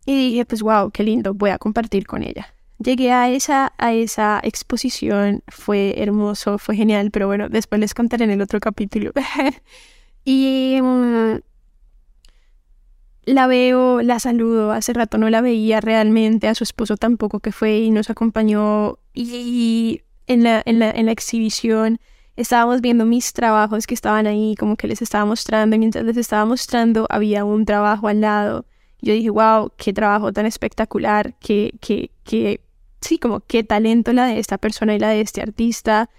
y 0.07 0.31
dije, 0.31 0.45
pues 0.45 0.63
wow, 0.63 0.91
qué 0.91 1.03
lindo, 1.03 1.35
voy 1.35 1.51
a 1.51 1.59
compartir 1.59 2.07
con 2.07 2.23
ella. 2.23 2.55
Llegué 2.79 3.13
a 3.13 3.29
esa, 3.29 3.73
a 3.77 3.93
esa 3.93 4.41
exposición, 4.43 5.43
fue 5.49 5.95
hermoso, 6.01 6.59
fue 6.59 6.77
genial, 6.77 7.11
pero 7.11 7.27
bueno, 7.27 7.49
después 7.49 7.81
les 7.81 7.95
contaré 7.95 8.25
en 8.25 8.31
el 8.31 8.41
otro 8.41 8.61
capítulo. 8.61 9.13
y 10.25 10.79
mm, 10.81 11.41
la 13.25 13.47
veo, 13.47 14.03
la 14.03 14.19
saludo, 14.19 14.73
hace 14.73 14.93
rato 14.93 15.19
no 15.19 15.31
la 15.31 15.41
veía 15.41 15.81
realmente, 15.81 16.49
a 16.49 16.55
su 16.55 16.65
esposo 16.65 16.97
tampoco 16.97 17.41
que 17.41 17.53
fue 17.53 17.79
y 17.79 17.91
nos 17.91 18.11
acompañó 18.11 18.99
y, 19.15 20.03
en, 20.27 20.43
la, 20.43 20.63
en, 20.65 20.79
la, 20.79 20.91
en 20.91 21.07
la 21.07 21.13
exhibición 21.13 22.01
estábamos 22.37 22.81
viendo 22.81 23.05
mis 23.05 23.33
trabajos 23.33 23.87
que 23.87 23.95
estaban 23.95 24.27
ahí, 24.27 24.55
como 24.59 24.77
que 24.77 24.89
les 24.89 25.03
estaba 25.03 25.25
mostrando, 25.25 25.77
y 25.77 25.79
mientras 25.79 26.05
les 26.05 26.17
estaba 26.17 26.45
mostrando 26.45 27.07
había 27.11 27.45
un 27.45 27.65
trabajo 27.65 28.09
al 28.09 28.21
lado. 28.21 28.67
Yo 29.03 29.13
dije, 29.13 29.31
wow, 29.31 29.73
qué 29.77 29.93
trabajo 29.93 30.33
tan 30.33 30.47
espectacular, 30.47 31.35
qué, 31.41 31.75
qué, 31.81 32.11
qué, 32.25 32.61
sí, 33.01 33.19
como 33.19 33.41
qué 33.41 33.65
talento 33.65 34.13
la 34.13 34.27
de 34.27 34.39
esta 34.39 34.59
persona 34.59 34.95
y 34.95 34.99
la 34.99 35.09
de 35.09 35.21
este 35.21 35.41
artista. 35.41 36.11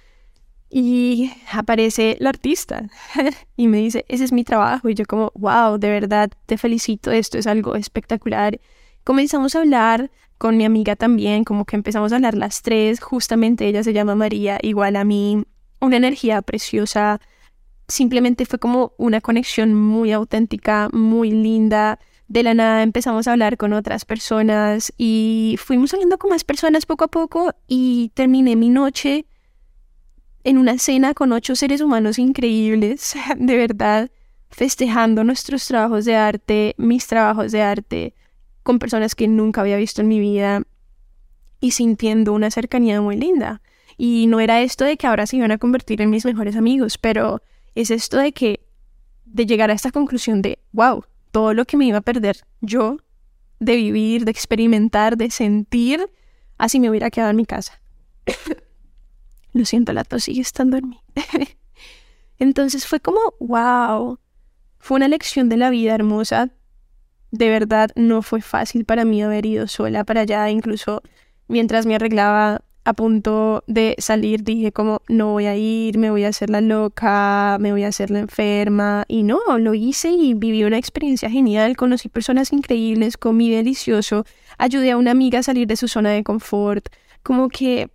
Y 0.74 1.30
aparece 1.52 2.16
la 2.20 2.30
artista 2.30 2.90
y 3.58 3.68
me 3.68 3.78
dice, 3.80 4.06
ese 4.08 4.24
es 4.24 4.32
mi 4.32 4.46
trabajo. 4.46 4.88
Y 4.88 4.96
yo 4.96 5.06
como, 5.06 5.32
wow, 5.36 5.78
de 5.78 5.90
verdad, 5.90 6.32
te 6.46 6.58
felicito, 6.58 7.12
esto 7.12 7.38
es 7.38 7.46
algo 7.46 7.76
espectacular. 7.76 8.60
Comenzamos 9.04 9.54
a 9.56 9.60
hablar 9.60 10.12
con 10.38 10.56
mi 10.58 10.64
amiga 10.64 10.96
también, 10.96 11.44
como 11.44 11.66
que 11.66 11.76
empezamos 11.76 12.12
a 12.12 12.16
hablar 12.16 12.36
las 12.36 12.62
tres, 12.62 13.00
justamente 13.02 13.68
ella 13.68 13.84
se 13.84 13.94
llama 13.94 14.16
María, 14.16 14.58
igual 14.64 14.96
a 14.96 15.04
mí, 15.04 15.44
una 15.80 15.98
energía 15.98 16.42
preciosa, 16.42 17.20
simplemente 17.88 18.46
fue 18.46 18.58
como 18.58 18.94
una 18.98 19.22
conexión 19.22 19.76
muy 19.76 20.12
auténtica, 20.12 20.90
muy 20.94 21.32
linda. 21.32 22.00
De 22.28 22.44
la 22.44 22.54
nada 22.54 22.82
empezamos 22.82 23.28
a 23.28 23.34
hablar 23.34 23.58
con 23.58 23.74
otras 23.74 24.06
personas 24.06 24.94
y 24.98 25.58
fuimos 25.60 25.94
hablando 25.94 26.18
con 26.18 26.30
más 26.30 26.44
personas 26.44 26.86
poco 26.86 27.04
a 27.04 27.10
poco 27.10 27.54
y 27.68 28.12
terminé 28.16 28.56
mi 28.56 28.70
noche 28.70 29.26
en 30.44 30.58
una 30.58 30.78
cena 30.78 31.14
con 31.14 31.32
ocho 31.32 31.56
seres 31.56 31.82
humanos 31.82 32.20
increíbles, 32.20 33.16
de 33.38 33.58
verdad, 33.58 34.12
festejando 34.50 35.24
nuestros 35.24 35.66
trabajos 35.66 36.06
de 36.06 36.16
arte, 36.16 36.76
mis 36.78 37.08
trabajos 37.08 37.52
de 37.52 37.62
arte, 37.62 38.14
con 38.64 38.80
personas 38.80 39.16
que 39.16 39.28
nunca 39.28 39.62
había 39.62 39.78
visto 39.78 40.02
en 40.02 40.08
mi 40.08 40.20
vida 40.20 40.64
y 41.60 41.72
sintiendo 41.72 42.34
una 42.34 42.52
cercanía 42.52 43.02
muy 43.02 43.18
linda. 43.18 43.62
Y 43.98 44.28
no 44.28 44.40
era 44.40 44.62
esto 44.62 44.84
de 44.84 44.98
que 44.98 45.08
ahora 45.08 45.28
se 45.28 45.38
iban 45.38 45.52
a 45.52 45.58
convertir 45.58 46.02
en 46.02 46.10
mis 46.10 46.26
mejores 46.26 46.56
amigos, 46.56 46.98
pero 46.98 47.42
es 47.76 47.92
esto 47.92 48.18
de 48.18 48.32
que, 48.34 48.66
de 49.26 49.46
llegar 49.46 49.70
a 49.70 49.74
esta 49.74 49.92
conclusión 49.92 50.42
de, 50.42 50.60
wow, 50.72 51.06
todo 51.32 51.54
lo 51.54 51.66
que 51.66 51.78
me 51.78 51.86
iba 51.86 52.00
a 52.00 52.02
perder 52.02 52.38
yo, 52.62 52.98
de 53.60 53.76
vivir, 53.76 54.26
de 54.26 54.32
experimentar, 54.32 55.18
de 55.18 55.30
sentir, 55.30 56.10
así 56.58 56.80
me 56.80 56.90
hubiera 56.90 57.12
quedado 57.12 57.32
en 57.32 57.38
mi 57.38 57.46
casa. 57.46 57.80
lo 59.54 59.66
siento, 59.66 59.94
la 59.94 60.04
tos 60.04 60.24
sigue 60.24 60.42
estando 60.42 60.78
en 60.78 60.90
mí. 60.90 61.00
Entonces 62.40 62.88
fue 62.88 63.00
como, 63.00 63.20
wow, 63.40 64.20
fue 64.80 64.96
una 64.98 65.08
lección 65.08 65.50
de 65.50 65.58
la 65.58 65.70
vida 65.70 65.94
hermosa. 65.94 66.50
De 67.32 67.50
verdad, 67.50 67.92
no 67.96 68.22
fue 68.22 68.42
fácil 68.42 68.84
para 68.86 69.06
mí 69.06 69.22
haber 69.22 69.46
ido 69.46 69.68
sola 69.68 70.04
para 70.04 70.22
allá, 70.22 70.50
incluso 70.50 71.02
mientras 71.48 71.86
me 71.86 71.96
arreglaba 71.96 72.62
a 72.84 72.94
punto 72.94 73.64
de 73.68 73.96
salir 74.00 74.44
dije 74.44 74.72
como 74.72 75.02
no 75.08 75.34
voy 75.34 75.46
a 75.46 75.56
ir, 75.56 75.98
me 75.98 76.10
voy 76.10 76.24
a 76.24 76.30
hacer 76.30 76.50
la 76.50 76.62
loca, 76.62 77.58
me 77.60 77.72
voy 77.72 77.84
a 77.84 77.90
hacer 77.90 78.10
la 78.10 78.20
enferma 78.20 79.06
y 79.08 79.24
no, 79.24 79.40
lo 79.60 79.74
hice 79.74 80.10
y 80.10 80.34
viví 80.34 80.64
una 80.64 80.78
experiencia 80.78 81.30
genial, 81.30 81.78
conocí 81.78 82.10
personas 82.10 82.52
increíbles, 82.52 83.18
comí 83.18 83.52
delicioso, 83.52 84.26
ayudé 84.58 84.92
a 84.92 84.98
una 84.98 85.12
amiga 85.12 85.40
a 85.40 85.44
salir 85.44 85.68
de 85.68 85.76
su 85.76 85.88
zona 85.88 86.10
de 86.10 86.24
confort, 86.24 86.90
como 87.24 87.50
que 87.50 87.92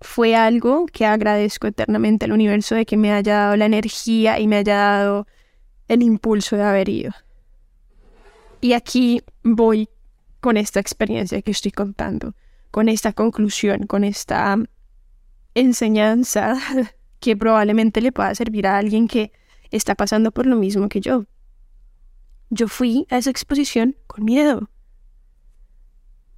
fue 0.00 0.34
algo 0.34 0.86
que 0.86 1.04
agradezco 1.04 1.66
eternamente 1.66 2.24
al 2.24 2.32
universo 2.32 2.74
de 2.74 2.86
que 2.86 2.96
me 2.96 3.12
haya 3.12 3.34
dado 3.34 3.56
la 3.56 3.66
energía 3.66 4.38
y 4.38 4.46
me 4.46 4.56
haya 4.56 4.76
dado 4.76 5.26
el 5.88 6.02
impulso 6.02 6.56
de 6.56 6.62
haber 6.62 6.88
ido. 6.88 7.12
Y 8.60 8.72
aquí 8.72 9.22
voy 9.42 9.88
con 10.40 10.56
esta 10.56 10.80
experiencia 10.80 11.42
que 11.42 11.50
estoy 11.50 11.72
contando 11.72 12.34
con 12.70 12.88
esta 12.88 13.12
conclusión, 13.12 13.86
con 13.86 14.04
esta 14.04 14.56
enseñanza 15.54 16.56
que 17.20 17.36
probablemente 17.36 18.00
le 18.00 18.12
pueda 18.12 18.34
servir 18.34 18.66
a 18.66 18.78
alguien 18.78 19.08
que 19.08 19.32
está 19.70 19.94
pasando 19.94 20.30
por 20.32 20.46
lo 20.46 20.56
mismo 20.56 20.88
que 20.88 21.00
yo. 21.00 21.26
Yo 22.48 22.68
fui 22.68 23.06
a 23.10 23.18
esa 23.18 23.30
exposición 23.30 23.96
con 24.06 24.24
miedo. 24.24 24.70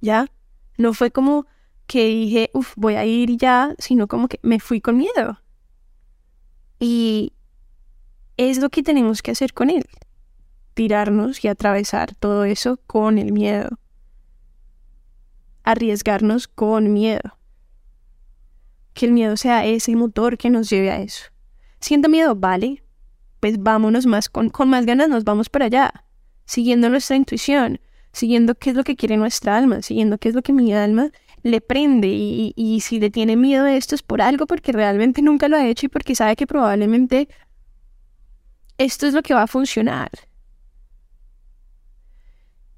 ¿Ya? 0.01 0.27
No 0.77 0.93
fue 0.93 1.11
como 1.11 1.47
que 1.87 2.05
dije, 2.05 2.49
uff, 2.53 2.73
voy 2.75 2.95
a 2.95 3.05
ir 3.05 3.37
ya, 3.37 3.75
sino 3.77 4.07
como 4.07 4.27
que 4.27 4.39
me 4.41 4.59
fui 4.59 4.81
con 4.81 4.97
miedo. 4.97 5.41
Y 6.79 7.33
es 8.37 8.59
lo 8.59 8.69
que 8.69 8.83
tenemos 8.83 9.21
que 9.21 9.31
hacer 9.31 9.53
con 9.53 9.69
él. 9.69 9.85
Tirarnos 10.73 11.43
y 11.43 11.47
atravesar 11.47 12.15
todo 12.15 12.45
eso 12.45 12.79
con 12.87 13.17
el 13.17 13.31
miedo 13.31 13.77
arriesgarnos 15.63 16.47
con 16.47 16.93
miedo. 16.93 17.37
Que 18.93 19.07
el 19.07 19.13
miedo 19.13 19.37
sea 19.37 19.65
ese 19.65 19.95
motor 19.95 20.37
que 20.37 20.49
nos 20.49 20.69
lleve 20.69 20.91
a 20.91 21.01
eso. 21.01 21.25
Siento 21.79 22.09
miedo, 22.09 22.35
vale, 22.35 22.83
pues 23.39 23.61
vámonos 23.61 24.05
más 24.05 24.29
con, 24.29 24.49
con 24.49 24.69
más 24.69 24.85
ganas, 24.85 25.09
nos 25.09 25.23
vamos 25.23 25.49
para 25.49 25.65
allá, 25.65 26.05
siguiendo 26.45 26.89
nuestra 26.89 27.15
intuición, 27.15 27.79
siguiendo 28.11 28.55
qué 28.55 28.69
es 28.69 28.75
lo 28.75 28.83
que 28.83 28.95
quiere 28.95 29.17
nuestra 29.17 29.57
alma, 29.57 29.81
siguiendo 29.81 30.17
qué 30.17 30.29
es 30.29 30.35
lo 30.35 30.43
que 30.43 30.53
mi 30.53 30.73
alma 30.73 31.11
le 31.43 31.59
prende 31.59 32.07
y, 32.07 32.79
si 32.81 32.99
le 32.99 33.09
tiene 33.09 33.35
miedo 33.35 33.65
a 33.65 33.75
esto 33.75 33.95
es 33.95 34.01
por 34.01 34.21
algo 34.21 34.47
porque 34.47 34.71
realmente 34.71 35.21
nunca 35.21 35.49
lo 35.49 35.57
ha 35.57 35.67
hecho 35.67 35.85
y 35.85 35.89
porque 35.89 36.15
sabe 36.15 36.37
que 36.37 36.47
probablemente 36.47 37.27
esto 38.77 39.05
es 39.05 39.13
lo 39.13 39.21
que 39.21 39.33
va 39.33 39.43
a 39.43 39.47
funcionar. 39.47 40.09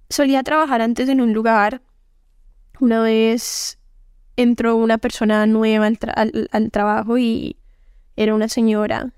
Solía 0.10 0.43
trabajar 0.43 0.82
antes 0.82 1.10
en 1.10 1.21
un 1.21 1.34
lugar 1.34 1.82
una 2.80 3.01
vez 3.01 3.78
entró 4.36 4.75
una 4.75 4.97
persona 4.97 5.45
nueva 5.45 5.89
al, 6.15 6.71
trabajo 6.71 7.17
y 7.17 7.58
era 8.15 8.34
una 8.34 8.49
señora, 8.49 9.13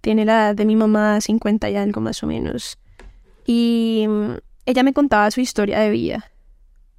tiene 0.00 0.24
la 0.24 0.32
edad 0.32 0.54
de 0.56 0.64
mi 0.64 0.76
mamá, 0.76 1.20
50 1.20 1.70
y 1.70 1.76
algo 1.76 2.00
más 2.00 2.22
o 2.22 2.26
menos. 2.26 2.78
Y 3.46 4.06
mm, 4.08 4.32
ella 4.66 4.82
me 4.82 4.92
contaba 4.92 5.30
su 5.30 5.40
historia 5.40 5.78
de 5.78 5.90
vida, 5.90 6.30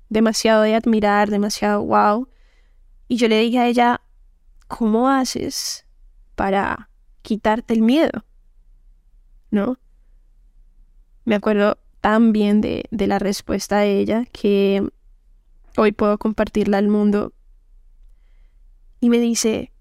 demasiado 0.09 0.63
de 0.63 0.75
admirar, 0.75 1.29
demasiado 1.29 1.83
wow. 1.83 2.27
Y 3.07 3.17
yo 3.17 3.27
le 3.27 3.39
dije 3.39 3.59
a 3.59 3.67
ella, 3.67 4.01
¿cómo 4.67 5.09
haces 5.09 5.85
para 6.35 6.89
quitarte 7.21 7.73
el 7.73 7.81
miedo? 7.81 8.25
¿No? 9.51 9.77
Me 11.25 11.35
acuerdo 11.35 11.77
tan 12.01 12.31
bien 12.31 12.61
de, 12.61 12.87
la 12.91 13.19
respuesta 13.19 13.79
de 13.79 13.99
ella 13.99 14.25
que 14.31 14.87
hoy 15.77 15.91
puedo 15.91 16.17
compartirla 16.17 16.77
al 16.77 16.87
mundo. 16.87 17.33
Y 19.01 19.09
me 19.09 19.19
dice, 19.19 19.71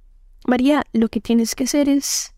María, 0.47 0.85
lo 0.93 1.09
que 1.09 1.21
tienes 1.21 1.55
que 1.55 1.65
hacer 1.65 1.89
es 1.89 2.35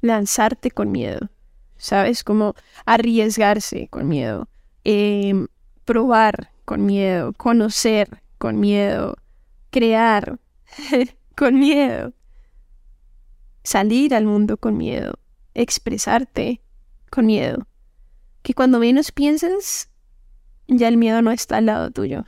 lanzarte 0.00 0.70
con 0.70 0.90
miedo, 0.90 1.30
¿sabes? 1.76 2.24
Como 2.24 2.54
arriesgarse 2.86 3.88
con 3.88 4.08
miedo, 4.08 4.48
em, 4.84 5.46
probar 5.84 6.50
con 6.64 6.86
miedo, 6.86 7.32
conocer 7.32 8.22
con 8.38 8.60
miedo, 8.60 9.16
crear 9.70 10.38
con 11.36 11.58
miedo, 11.58 12.12
salir 13.64 14.14
al 14.14 14.24
mundo 14.24 14.56
con 14.56 14.76
miedo, 14.76 15.18
expresarte 15.54 16.60
con 17.10 17.26
miedo. 17.26 17.66
Que 18.42 18.54
cuando 18.54 18.78
menos 18.78 19.12
piensas, 19.12 19.88
ya 20.66 20.88
el 20.88 20.96
miedo 20.96 21.22
no 21.22 21.30
está 21.30 21.58
al 21.58 21.66
lado 21.66 21.90
tuyo. 21.90 22.24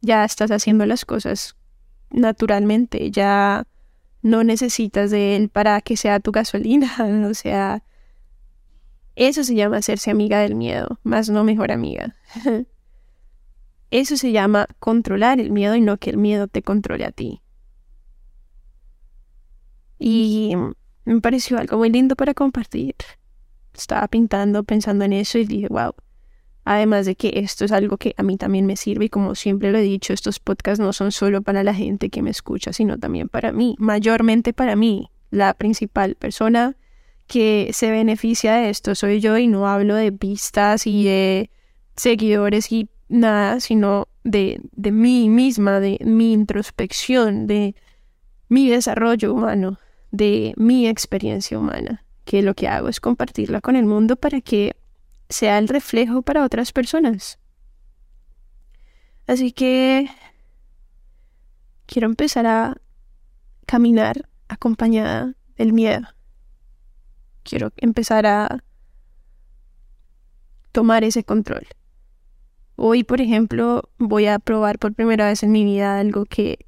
Ya 0.00 0.24
estás 0.24 0.50
haciendo 0.50 0.86
las 0.86 1.04
cosas 1.04 1.56
naturalmente, 2.10 3.10
ya 3.10 3.66
no 4.22 4.44
necesitas 4.44 5.10
de 5.10 5.36
él 5.36 5.48
para 5.48 5.80
que 5.80 5.96
sea 5.96 6.20
tu 6.20 6.32
gasolina, 6.32 6.90
o 7.30 7.34
sea, 7.34 7.82
eso 9.18 9.44
se 9.44 9.54
llama 9.54 9.78
hacerse 9.78 10.10
amiga 10.10 10.40
del 10.40 10.54
miedo, 10.54 10.98
más 11.02 11.28
no 11.28 11.44
mejor 11.44 11.72
amiga. 11.72 12.14
Eso 13.90 14.18
se 14.18 14.32
llama 14.32 14.66
controlar 14.80 15.40
el 15.40 15.50
miedo 15.50 15.74
y 15.74 15.80
no 15.80 15.96
que 15.96 16.10
el 16.10 16.18
miedo 16.18 16.46
te 16.46 16.60
controle 16.60 17.06
a 17.06 17.10
ti. 17.10 17.40
Y 19.98 20.52
me 21.06 21.20
pareció 21.22 21.56
algo 21.58 21.78
muy 21.78 21.88
lindo 21.88 22.14
para 22.14 22.34
compartir 22.34 22.94
estaba 23.78 24.06
pintando 24.08 24.64
pensando 24.64 25.04
en 25.04 25.12
eso 25.12 25.38
y 25.38 25.44
dije, 25.44 25.68
wow. 25.68 25.94
Además 26.64 27.06
de 27.06 27.14
que 27.14 27.32
esto 27.36 27.64
es 27.64 27.72
algo 27.72 27.96
que 27.96 28.14
a 28.18 28.22
mí 28.22 28.36
también 28.36 28.66
me 28.66 28.76
sirve 28.76 29.06
y 29.06 29.08
como 29.08 29.34
siempre 29.34 29.72
lo 29.72 29.78
he 29.78 29.82
dicho, 29.82 30.12
estos 30.12 30.38
podcasts 30.38 30.80
no 30.80 30.92
son 30.92 31.12
solo 31.12 31.40
para 31.40 31.62
la 31.62 31.72
gente 31.72 32.10
que 32.10 32.20
me 32.20 32.30
escucha, 32.30 32.74
sino 32.74 32.98
también 32.98 33.28
para 33.28 33.52
mí, 33.52 33.74
mayormente 33.78 34.52
para 34.52 34.76
mí. 34.76 35.10
La 35.30 35.54
principal 35.54 36.14
persona 36.14 36.76
que 37.28 37.70
se 37.72 37.90
beneficia 37.90 38.54
de 38.54 38.70
esto 38.70 38.94
soy 38.94 39.20
yo 39.20 39.38
y 39.38 39.46
no 39.46 39.68
hablo 39.68 39.94
de 39.94 40.10
vistas 40.10 40.86
y 40.86 41.04
de 41.04 41.50
seguidores 41.94 42.72
y 42.72 42.88
nada, 43.08 43.60
sino 43.60 44.08
de, 44.24 44.60
de 44.72 44.90
mí 44.90 45.28
misma, 45.28 45.78
de 45.80 45.98
mi 46.04 46.32
introspección, 46.32 47.46
de 47.46 47.74
mi 48.48 48.68
desarrollo 48.68 49.32
humano, 49.32 49.78
de 50.10 50.54
mi 50.56 50.88
experiencia 50.88 51.58
humana 51.58 52.04
que 52.28 52.42
lo 52.42 52.54
que 52.54 52.68
hago 52.68 52.90
es 52.90 53.00
compartirla 53.00 53.62
con 53.62 53.74
el 53.74 53.86
mundo 53.86 54.16
para 54.16 54.42
que 54.42 54.76
sea 55.30 55.56
el 55.56 55.66
reflejo 55.66 56.20
para 56.20 56.44
otras 56.44 56.72
personas. 56.72 57.38
Así 59.26 59.50
que 59.50 60.10
quiero 61.86 62.06
empezar 62.06 62.44
a 62.46 62.76
caminar 63.64 64.28
acompañada 64.48 65.32
del 65.56 65.72
miedo. 65.72 66.06
Quiero 67.48 67.72
empezar 67.78 68.26
a 68.26 68.62
tomar 70.70 71.02
ese 71.02 71.24
control. 71.24 71.66
Hoy, 72.76 73.04
por 73.04 73.22
ejemplo, 73.22 73.88
voy 73.96 74.26
a 74.26 74.38
probar 74.38 74.78
por 74.78 74.92
primera 74.92 75.28
vez 75.28 75.42
en 75.42 75.52
mi 75.52 75.64
vida 75.64 75.98
algo 75.98 76.26
que 76.26 76.66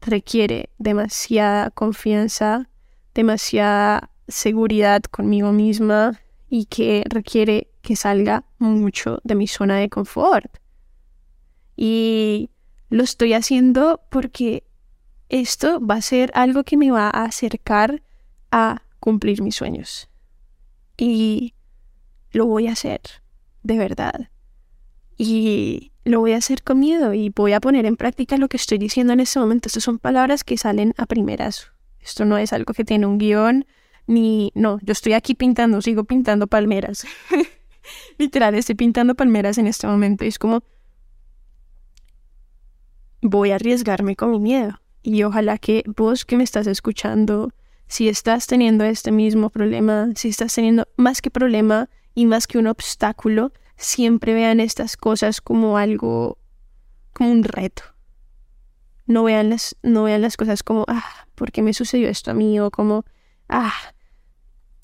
requiere 0.00 0.70
demasiada 0.78 1.70
confianza, 1.70 2.68
demasiada 3.14 4.10
seguridad 4.28 5.02
conmigo 5.02 5.50
misma 5.50 6.20
y 6.48 6.66
que 6.66 7.02
requiere 7.08 7.72
que 7.82 7.96
salga 7.96 8.44
mucho 8.58 9.18
de 9.24 9.34
mi 9.34 9.48
zona 9.48 9.78
de 9.78 9.88
confort. 9.88 10.58
Y 11.74 12.50
lo 12.90 13.02
estoy 13.02 13.32
haciendo 13.32 14.02
porque 14.08 14.68
esto 15.28 15.84
va 15.84 15.96
a 15.96 16.02
ser 16.02 16.30
algo 16.34 16.62
que 16.62 16.76
me 16.76 16.92
va 16.92 17.08
a 17.08 17.24
acercar 17.24 18.04
a 18.52 18.82
cumplir 19.00 19.42
mis 19.42 19.56
sueños. 19.56 20.11
Y 21.04 21.54
lo 22.30 22.46
voy 22.46 22.68
a 22.68 22.72
hacer, 22.72 23.00
de 23.64 23.76
verdad. 23.76 24.30
Y 25.18 25.90
lo 26.04 26.20
voy 26.20 26.30
a 26.30 26.36
hacer 26.36 26.62
con 26.62 26.78
miedo 26.78 27.12
y 27.12 27.30
voy 27.30 27.54
a 27.54 27.60
poner 27.60 27.86
en 27.86 27.96
práctica 27.96 28.36
lo 28.36 28.46
que 28.46 28.56
estoy 28.56 28.78
diciendo 28.78 29.12
en 29.12 29.18
este 29.18 29.40
momento. 29.40 29.66
Estas 29.66 29.82
son 29.82 29.98
palabras 29.98 30.44
que 30.44 30.56
salen 30.56 30.94
a 30.96 31.06
primeras. 31.06 31.72
Esto 32.00 32.24
no 32.24 32.38
es 32.38 32.52
algo 32.52 32.72
que 32.72 32.84
tiene 32.84 33.06
un 33.06 33.18
guion, 33.18 33.66
ni... 34.06 34.52
No, 34.54 34.78
yo 34.80 34.92
estoy 34.92 35.14
aquí 35.14 35.34
pintando, 35.34 35.82
sigo 35.82 36.04
pintando 36.04 36.46
palmeras. 36.46 37.04
Literal, 38.18 38.54
estoy 38.54 38.76
pintando 38.76 39.16
palmeras 39.16 39.58
en 39.58 39.66
este 39.66 39.88
momento. 39.88 40.24
Y 40.24 40.28
es 40.28 40.38
como... 40.38 40.62
Voy 43.22 43.50
a 43.50 43.56
arriesgarme 43.56 44.14
con 44.14 44.30
mi 44.30 44.38
miedo. 44.38 44.80
Y 45.02 45.24
ojalá 45.24 45.58
que 45.58 45.82
vos 45.96 46.24
que 46.24 46.36
me 46.36 46.44
estás 46.44 46.68
escuchando, 46.68 47.52
si 47.92 48.08
estás 48.08 48.46
teniendo 48.46 48.84
este 48.84 49.12
mismo 49.12 49.50
problema, 49.50 50.08
si 50.16 50.30
estás 50.30 50.54
teniendo 50.54 50.88
más 50.96 51.20
que 51.20 51.30
problema 51.30 51.90
y 52.14 52.24
más 52.24 52.46
que 52.46 52.56
un 52.56 52.66
obstáculo, 52.66 53.52
siempre 53.76 54.32
vean 54.32 54.60
estas 54.60 54.96
cosas 54.96 55.42
como 55.42 55.76
algo, 55.76 56.38
como 57.12 57.30
un 57.30 57.44
reto. 57.44 57.82
No 59.04 59.24
vean 59.24 59.50
las, 59.50 59.76
no 59.82 60.04
vean 60.04 60.22
las 60.22 60.38
cosas 60.38 60.62
como, 60.62 60.86
ah, 60.88 61.04
¿por 61.34 61.52
qué 61.52 61.60
me 61.60 61.74
sucedió 61.74 62.08
esto 62.08 62.30
a 62.30 62.34
mí? 62.34 62.58
O 62.60 62.70
como, 62.70 63.04
ah, 63.50 63.74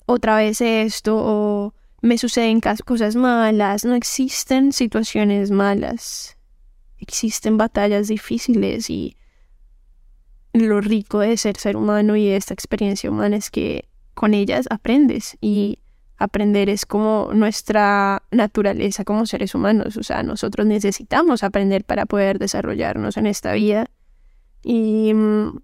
otra 0.05 0.35
vez 0.35 0.61
esto, 0.61 1.17
o 1.17 1.73
me 2.03 2.19
suceden 2.19 2.61
cosas 2.85 3.15
malas. 3.15 3.85
No 3.85 3.95
existen 3.95 4.71
situaciones 4.71 5.49
malas. 5.49 6.37
Existen 6.99 7.57
batallas 7.57 8.07
difíciles 8.07 8.87
y 8.91 9.17
lo 10.53 10.81
rico 10.81 11.19
de 11.19 11.37
ser 11.37 11.57
ser 11.57 11.77
humano 11.77 12.15
y 12.15 12.27
de 12.27 12.35
esta 12.35 12.53
experiencia 12.53 13.09
humana 13.09 13.37
es 13.37 13.49
que 13.49 13.87
con 14.13 14.33
ellas 14.33 14.67
aprendes 14.69 15.37
y 15.41 15.79
aprender 16.17 16.69
es 16.69 16.85
como 16.85 17.29
nuestra 17.33 18.23
naturaleza 18.31 19.05
como 19.05 19.25
seres 19.25 19.55
humanos, 19.55 19.95
o 19.95 20.03
sea, 20.03 20.21
nosotros 20.21 20.67
necesitamos 20.67 21.43
aprender 21.43 21.85
para 21.85 22.05
poder 22.05 22.39
desarrollarnos 22.39 23.15
en 23.15 23.25
esta 23.25 23.53
vida. 23.53 23.89
Y 24.61 25.13
mm, 25.13 25.59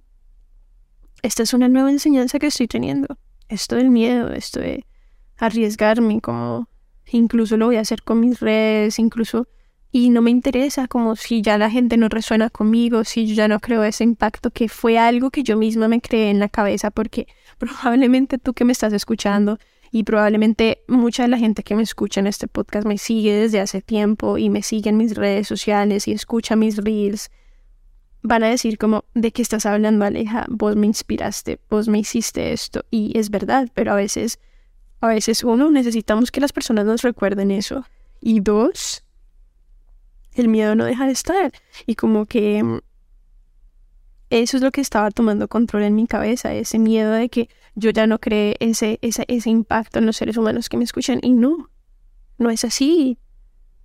esta 1.22 1.44
es 1.44 1.54
una 1.54 1.68
nueva 1.68 1.92
enseñanza 1.92 2.40
que 2.40 2.48
estoy 2.48 2.68
teniendo, 2.68 3.18
esto 3.50 3.76
del 3.76 3.90
miedo, 3.90 4.32
esto 4.32 4.62
de 4.62 4.86
arriesgarme, 5.38 6.22
como 6.22 6.70
incluso 7.08 7.58
lo 7.58 7.66
voy 7.66 7.76
a 7.76 7.82
hacer 7.82 8.04
con 8.04 8.22
mis 8.22 8.40
redes, 8.40 8.98
incluso 8.98 9.50
y 9.98 10.10
no 10.10 10.22
me 10.22 10.30
interesa 10.30 10.90
como 10.90 11.16
si 11.16 11.42
ya 11.42 11.58
la 11.58 11.70
gente 11.70 11.96
no 11.96 12.10
resuena 12.10 12.50
conmigo, 12.50 13.06
si 13.06 13.28
yo 13.28 13.34
ya 13.34 13.48
no 13.48 13.62
creo 13.62 13.82
ese 13.82 14.04
impacto 14.04 14.52
que 14.52 14.68
fue 14.68 14.98
algo 14.98 15.32
que 15.32 15.42
yo 15.42 15.56
misma 15.56 15.88
me 15.88 16.02
creé 16.02 16.32
en 16.32 16.40
la 16.40 16.50
cabeza 16.50 16.92
porque 16.92 17.30
probablemente 17.58 18.38
tú 18.38 18.54
que 18.54 18.66
me 18.66 18.74
estás 18.74 18.92
escuchando 18.92 19.58
y 19.94 20.04
probablemente 20.04 20.84
mucha 20.90 21.24
de 21.24 21.30
la 21.30 21.38
gente 21.38 21.64
que 21.64 21.78
me 21.78 21.84
escucha 21.84 22.20
en 22.20 22.28
este 22.28 22.50
podcast 22.50 22.86
me 22.86 22.98
sigue 22.98 23.38
desde 23.38 23.62
hace 23.62 23.82
tiempo 23.82 24.38
y 24.38 24.50
me 24.50 24.64
sigue 24.64 24.90
en 24.90 24.98
mis 24.98 25.16
redes 25.16 25.48
sociales 25.48 26.10
y 26.10 26.12
escucha 26.12 26.58
mis 26.58 26.76
reels. 26.76 27.32
Van 28.22 28.44
a 28.44 28.50
decir 28.50 28.78
como, 28.78 29.06
¿de 29.14 29.32
qué 29.32 29.42
estás 29.42 29.66
hablando 29.66 30.04
Aleja? 30.04 30.46
Vos 30.50 30.76
me 30.76 30.88
inspiraste, 30.88 31.62
vos 31.70 31.88
me 31.88 32.00
hiciste 32.00 32.52
esto. 32.52 32.84
Y 32.92 33.18
es 33.18 33.30
verdad, 33.30 33.70
pero 33.74 33.94
a 33.94 33.96
veces, 33.96 34.40
a 35.00 35.08
veces 35.08 35.46
uno, 35.46 35.72
necesitamos 35.72 36.32
que 36.32 36.42
las 36.42 36.52
personas 36.52 36.86
nos 36.86 37.02
recuerden 37.02 37.52
eso. 37.52 37.86
Y 38.20 38.42
dos, 38.42 39.05
el 40.36 40.48
miedo 40.48 40.76
no 40.76 40.86
deja 40.86 41.06
de 41.06 41.14
estar. 41.14 41.52
Y 41.86 41.96
como 41.96 42.26
que 42.26 42.82
eso 44.30 44.58
es 44.58 44.64
lo 44.64 44.72
que 44.72 44.82
estaba 44.82 45.12
tomando 45.12 45.48
control 45.48 45.84
en 45.84 45.96
mi 45.96 46.08
cabeza, 46.08 46.54
ese 46.54 46.80
miedo 46.80 47.12
de 47.12 47.30
que 47.30 47.50
yo 47.76 47.90
ya 47.92 48.08
no 48.08 48.20
cree 48.20 48.56
ese, 48.60 49.00
ese, 49.02 49.26
ese 49.28 49.50
impacto 49.50 50.00
en 50.00 50.06
los 50.06 50.18
seres 50.18 50.38
humanos 50.38 50.70
que 50.70 50.78
me 50.78 50.84
escuchan. 50.84 51.20
Y 51.22 51.34
no, 51.34 51.70
no 52.38 52.50
es 52.50 52.64
así. 52.64 53.18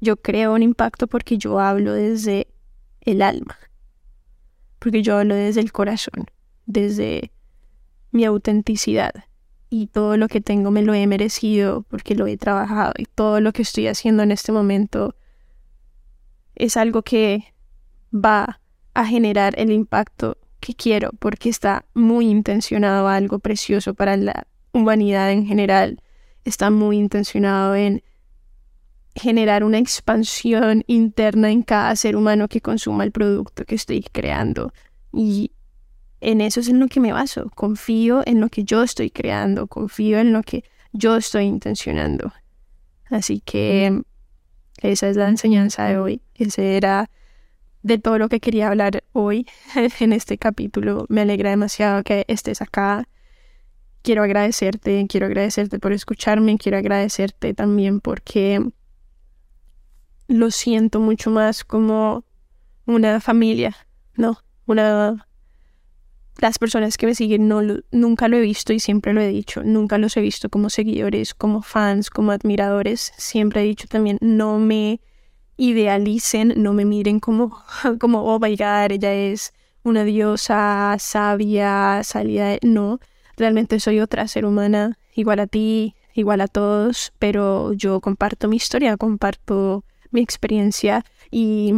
Yo 0.01 0.17
creo 0.17 0.55
un 0.55 0.63
impacto 0.63 1.07
porque 1.07 1.39
yo 1.39 1.61
hablo 1.61 1.93
desde 1.93 2.49
el 3.03 3.23
alma, 3.23 3.59
porque 4.79 5.03
yo 5.03 5.19
hablo 5.19 5.35
desde 5.35 5.61
el 5.61 5.73
corazón, 5.73 6.27
desde 6.67 7.33
mi 8.11 8.25
autenticidad. 8.25 9.13
Y 9.69 9.87
todo 9.87 10.17
lo 10.17 10.27
que 10.27 10.41
tengo 10.41 10.71
me 10.73 10.83
lo 10.83 10.95
he 10.95 11.07
merecido 11.07 11.83
porque 11.83 12.17
lo 12.17 12.27
he 12.27 12.37
trabajado 12.37 12.93
y 12.99 13.05
todo 13.05 13.41
lo 13.41 13.53
que 13.53 13.63
estoy 13.63 13.87
haciendo 13.87 14.25
en 14.25 14.33
este 14.33 14.51
momento 14.51 15.15
es 16.61 16.77
algo 16.77 17.03
que 17.03 17.55
va 18.13 18.61
a 18.95 19.07
generar 19.07 19.55
el 19.59 19.73
impacto 19.73 20.37
que 20.61 20.75
quiero 20.75 21.11
porque 21.19 21.49
está 21.49 21.87
muy 21.95 22.29
intencionado 22.29 23.09
a 23.09 23.17
algo 23.17 23.39
precioso 23.39 23.95
para 23.95 24.17
la 24.17 24.47
humanidad 24.73 25.33
en 25.33 25.47
general. 25.47 26.03
Está 26.45 26.71
muy 26.71 26.99
intencionado 26.99 27.75
en 27.75 28.03
generar 29.15 29.65
una 29.65 29.79
expansión 29.79 30.85
interna 30.87 31.51
en 31.51 31.63
cada 31.63 31.97
ser 31.97 32.15
humano 32.15 32.47
que 32.49 32.61
consuma 32.61 33.05
el 33.05 33.13
producto 33.13 33.65
que 33.65 33.75
estoy 33.75 34.03
creando. 34.03 34.73
Y 35.13 35.53
en 36.21 36.43
eso 36.43 36.61
es 36.61 36.69
en 36.69 36.79
lo 36.79 36.89
que 36.89 37.01
me 37.01 37.13
baso. 37.13 37.51
Confío 37.55 38.23
en 38.27 38.41
lo 38.41 38.51
que 38.51 38.65
yo 38.65 38.83
estoy 38.83 39.11
creando, 39.11 39.67
confío 39.67 40.19
en 40.19 40.33
lo 40.33 40.43
que 40.43 40.65
yo 40.93 41.17
estoy 41.17 41.45
intencionando. 41.45 42.33
Así 43.09 43.41
que 43.41 44.03
esa 44.83 45.09
es 45.09 45.17
la 45.17 45.29
enseñanza 45.29 45.87
de 45.87 45.99
hoy. 45.99 46.23
Ese 46.41 46.79
era 46.79 47.11
de 47.83 47.99
todo 47.99 48.19
lo 48.19 48.31
que 48.31 48.41
quería 48.41 48.69
hablar 48.69 49.05
hoy 49.13 49.47
en 50.01 50.13
este 50.15 50.39
capítulo. 50.39 51.05
Me 51.09 51.21
alegra 51.21 51.51
demasiado 51.51 52.03
que 52.03 52.25
estés 52.29 52.63
acá. 52.63 53.07
Quiero 54.03 54.23
agradecerte, 54.23 55.07
quiero 55.07 55.27
agradecerte 55.27 55.79
por 55.79 55.93
escucharme, 55.93 56.57
quiero 56.57 56.79
agradecerte 56.79 57.53
también 57.53 58.01
porque 58.01 58.65
lo 60.29 60.51
siento 60.51 61.01
mucho 61.01 61.31
más 61.31 61.63
como 61.65 62.25
una 62.87 63.21
familia, 63.21 63.77
¿no? 64.15 64.39
Una 64.65 65.27
las 66.39 66.59
personas 66.59 66.97
que 66.97 67.07
me 67.07 67.15
siguen 67.15 67.49
no 67.49 67.61
nunca 67.91 68.29
lo 68.29 68.39
he 68.39 68.41
visto 68.41 68.73
y 68.73 68.81
siempre 68.81 69.13
lo 69.13 69.21
he 69.21 69.29
dicho, 69.29 69.63
nunca 69.63 69.99
los 69.99 70.17
he 70.17 70.23
visto 70.23 70.49
como 70.49 70.71
seguidores, 70.71 71.35
como 71.35 71.61
fans, 71.61 72.09
como 72.09 72.33
admiradores. 72.33 73.13
Siempre 73.19 73.61
he 73.61 73.65
dicho 73.65 73.87
también, 73.89 74.17
no 74.23 74.59
me 74.59 75.03
idealicen, 75.61 76.55
no 76.57 76.73
me 76.73 76.85
miren 76.85 77.21
como, 77.21 77.63
como 78.01 78.25
oh 78.25 78.41
my 78.41 78.57
god, 78.57 78.91
ella 78.91 79.13
es 79.13 79.53
una 79.83 80.05
diosa 80.05 80.97
sabia, 80.99 82.01
salida 82.03 82.49
de... 82.49 82.61
No, 82.63 82.99
realmente 83.37 83.79
soy 83.79 84.01
otra 84.01 84.27
ser 84.27 84.47
humana, 84.47 84.99
igual 85.15 85.39
a 85.41 85.47
ti, 85.47 85.95
igual 86.15 86.41
a 86.41 86.49
todos, 86.49 87.13
pero 87.19 87.75
yo 87.75 88.01
comparto 88.01 88.49
mi 88.49 88.57
historia, 88.57 88.97
comparto 88.97 89.85
mi 90.11 90.23
experiencia 90.23 91.05
y 91.31 91.75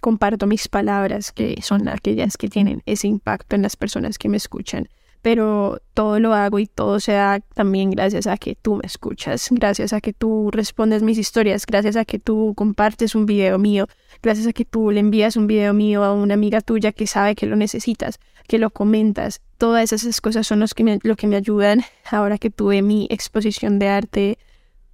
comparto 0.00 0.46
mis 0.46 0.68
palabras, 0.68 1.32
que 1.32 1.60
son 1.62 1.88
aquellas 1.88 2.36
que 2.36 2.48
tienen 2.48 2.82
ese 2.86 3.08
impacto 3.08 3.56
en 3.56 3.62
las 3.62 3.74
personas 3.74 4.18
que 4.18 4.28
me 4.28 4.36
escuchan. 4.36 4.88
Pero 5.24 5.80
todo 5.94 6.20
lo 6.20 6.34
hago 6.34 6.58
y 6.58 6.66
todo 6.66 7.00
se 7.00 7.12
da 7.12 7.40
también 7.40 7.90
gracias 7.90 8.26
a 8.26 8.36
que 8.36 8.56
tú 8.56 8.74
me 8.76 8.82
escuchas, 8.84 9.48
gracias 9.50 9.94
a 9.94 10.02
que 10.02 10.12
tú 10.12 10.50
respondes 10.50 11.02
mis 11.02 11.16
historias, 11.16 11.64
gracias 11.64 11.96
a 11.96 12.04
que 12.04 12.18
tú 12.18 12.52
compartes 12.54 13.14
un 13.14 13.24
video 13.24 13.58
mío, 13.58 13.88
gracias 14.22 14.46
a 14.46 14.52
que 14.52 14.66
tú 14.66 14.90
le 14.90 15.00
envías 15.00 15.36
un 15.36 15.46
video 15.46 15.72
mío 15.72 16.04
a 16.04 16.12
una 16.12 16.34
amiga 16.34 16.60
tuya 16.60 16.92
que 16.92 17.06
sabe 17.06 17.36
que 17.36 17.46
lo 17.46 17.56
necesitas, 17.56 18.20
que 18.46 18.58
lo 18.58 18.68
comentas. 18.68 19.40
Todas 19.56 19.94
esas 19.94 20.20
cosas 20.20 20.46
son 20.46 20.60
los 20.60 20.74
que 20.74 20.84
me, 20.84 20.98
lo 21.02 21.16
que 21.16 21.26
me 21.26 21.36
ayudan 21.36 21.80
ahora 22.10 22.36
que 22.36 22.50
tuve 22.50 22.82
mi 22.82 23.06
exposición 23.08 23.78
de 23.78 23.88
arte, 23.88 24.38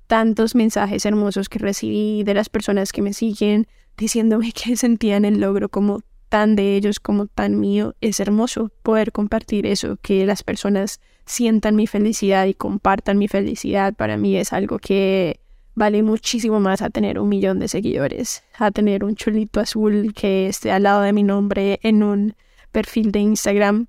tantos 0.07 0.55
mensajes 0.55 1.05
hermosos 1.07 1.49
que 1.49 1.59
recibí 1.59 2.23
de 2.23 2.35
las 2.35 2.49
personas 2.49 2.93
que 2.93 3.03
me 3.03 3.15
siguen, 3.15 3.67
diciéndome 3.97 4.53
que 4.53 4.77
sentían 4.77 5.25
el 5.25 5.41
logro 5.41 5.69
como 5.71 6.03
tan 6.31 6.57
de 6.57 6.77
ellos 6.77 7.01
como 7.01 7.27
tan 7.27 7.61
mío. 7.61 7.95
Es 8.01 8.21
hermoso 8.21 8.71
poder 8.83 9.13
compartir 9.13 9.67
eso, 9.67 9.99
que 10.01 10.25
las 10.25 10.43
personas 10.43 11.01
sientan 11.27 11.77
mi 11.77 11.87
felicidad 11.87 12.47
y 12.47 12.55
compartan 12.55 13.19
mi 13.19 13.29
felicidad. 13.29 13.93
Para 13.95 14.17
mí 14.17 14.37
es 14.37 14.55
algo 14.55 14.79
que 14.79 15.41
vale 15.75 16.03
muchísimo 16.03 16.61
más 16.61 16.83
a 16.83 16.91
tener 16.91 17.19
un 17.19 17.29
millón 17.29 17.59
de 17.59 17.69
seguidores, 17.69 18.43
a 18.59 18.71
tener 18.71 19.05
un 19.05 19.17
chulito 19.17 19.61
azul 19.61 20.15
que 20.15 20.49
esté 20.49 20.73
al 20.73 20.85
lado 20.85 21.03
de 21.03 21.13
mi 21.13 21.23
nombre 21.23 21.79
en 21.83 22.03
un 22.03 22.35
perfil 22.73 23.13
de 23.13 23.21
Instagram. 23.21 23.87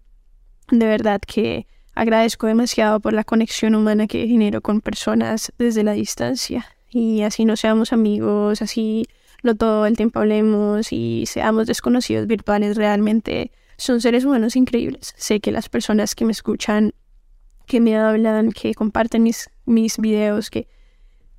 De 0.71 0.85
verdad 0.85 1.21
que 1.25 1.67
agradezco 1.93 2.47
demasiado 2.47 2.99
por 2.99 3.13
la 3.13 3.23
conexión 3.23 3.75
humana 3.75 4.07
que 4.07 4.27
genero 4.27 4.61
con 4.61 4.81
personas 4.81 5.53
desde 5.57 5.83
la 5.83 5.93
distancia. 5.93 6.65
Y 6.89 7.21
así 7.21 7.45
no 7.45 7.55
seamos 7.55 7.93
amigos, 7.93 8.61
así 8.61 9.05
no 9.43 9.55
todo 9.55 9.85
el 9.85 9.97
tiempo 9.97 10.19
hablemos 10.19 10.91
y 10.91 11.25
seamos 11.25 11.67
desconocidos 11.67 12.27
virtuales, 12.27 12.77
realmente 12.77 13.51
son 13.77 14.01
seres 14.01 14.25
humanos 14.25 14.55
increíbles. 14.55 15.13
Sé 15.17 15.39
que 15.39 15.51
las 15.51 15.69
personas 15.69 16.13
que 16.13 16.25
me 16.25 16.31
escuchan, 16.31 16.93
que 17.65 17.79
me 17.79 17.97
hablan, 17.97 18.51
que 18.51 18.75
comparten 18.75 19.23
mis, 19.23 19.49
mis 19.65 19.97
videos, 19.97 20.49
que, 20.49 20.67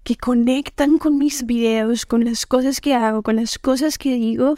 que 0.03 0.17
conectan 0.17 0.99
con 0.99 1.19
mis 1.19 1.47
videos, 1.47 2.05
con 2.05 2.25
las 2.25 2.47
cosas 2.47 2.81
que 2.81 2.95
hago, 2.95 3.23
con 3.23 3.37
las 3.37 3.59
cosas 3.59 3.99
que 3.99 4.15
digo, 4.15 4.57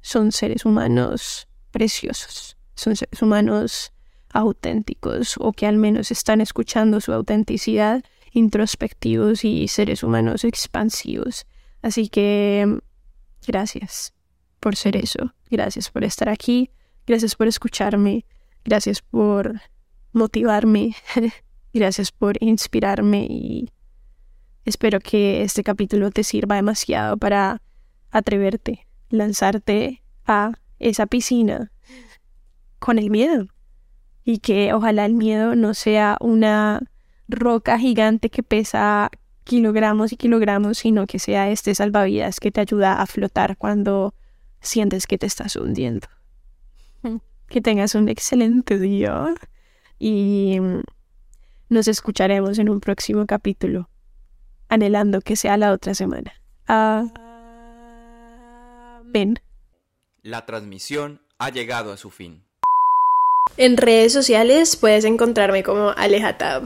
son 0.00 0.32
seres 0.32 0.64
humanos 0.64 1.48
preciosos. 1.72 2.56
Son 2.74 2.96
seres 2.96 3.20
humanos 3.20 3.92
auténticos 4.30 5.34
o 5.38 5.52
que 5.52 5.66
al 5.66 5.76
menos 5.76 6.10
están 6.10 6.40
escuchando 6.40 7.00
su 7.00 7.12
autenticidad, 7.12 8.02
introspectivos 8.32 9.44
y 9.44 9.68
seres 9.68 10.02
humanos 10.02 10.44
expansivos. 10.44 11.46
Así 11.82 12.08
que 12.08 12.80
gracias 13.46 14.12
por 14.60 14.76
ser 14.76 14.96
eso, 14.96 15.32
gracias 15.50 15.90
por 15.90 16.04
estar 16.04 16.28
aquí, 16.28 16.70
gracias 17.06 17.34
por 17.36 17.46
escucharme, 17.46 18.24
gracias 18.64 19.02
por 19.02 19.60
motivarme, 20.12 20.96
gracias 21.72 22.10
por 22.12 22.36
inspirarme 22.42 23.26
y 23.30 23.70
espero 24.64 24.98
que 25.00 25.42
este 25.42 25.62
capítulo 25.62 26.10
te 26.10 26.24
sirva 26.24 26.56
demasiado 26.56 27.16
para 27.16 27.62
atreverte, 28.10 28.86
lanzarte 29.10 30.02
a 30.26 30.52
esa 30.78 31.06
piscina 31.06 31.70
con 32.78 32.98
el 32.98 33.10
miedo. 33.10 33.46
Y 34.24 34.38
que 34.38 34.72
ojalá 34.72 35.06
el 35.06 35.14
miedo 35.14 35.54
no 35.54 35.72
sea 35.74 36.16
una 36.20 36.80
roca 37.28 37.78
gigante 37.78 38.28
que 38.28 38.42
pesa 38.42 39.10
kilogramos 39.46 40.12
y 40.12 40.16
kilogramos, 40.16 40.76
sino 40.78 41.06
que 41.06 41.18
sea 41.20 41.50
este 41.50 41.74
salvavidas 41.74 42.40
que 42.40 42.50
te 42.50 42.60
ayuda 42.60 43.00
a 43.00 43.06
flotar 43.06 43.56
cuando 43.56 44.12
sientes 44.60 45.06
que 45.06 45.16
te 45.16 45.26
estás 45.26 45.56
hundiendo. 45.56 46.08
Que 47.48 47.60
tengas 47.60 47.94
un 47.94 48.08
excelente 48.08 48.76
día 48.76 49.32
y 50.00 50.58
nos 51.68 51.86
escucharemos 51.86 52.58
en 52.58 52.68
un 52.68 52.80
próximo 52.80 53.24
capítulo, 53.24 53.88
anhelando 54.68 55.20
que 55.20 55.36
sea 55.36 55.56
la 55.56 55.70
otra 55.70 55.94
semana. 55.94 56.32
Amén. 56.66 56.98
La 60.24 60.44
transmisión 60.44 61.20
ha 61.38 61.50
llegado 61.50 61.92
a 61.92 61.96
su 61.96 62.10
fin. 62.10 62.42
En 63.56 63.76
redes 63.76 64.12
sociales 64.12 64.74
puedes 64.74 65.04
encontrarme 65.04 65.62
como 65.62 65.90
Alejatab. 65.90 66.64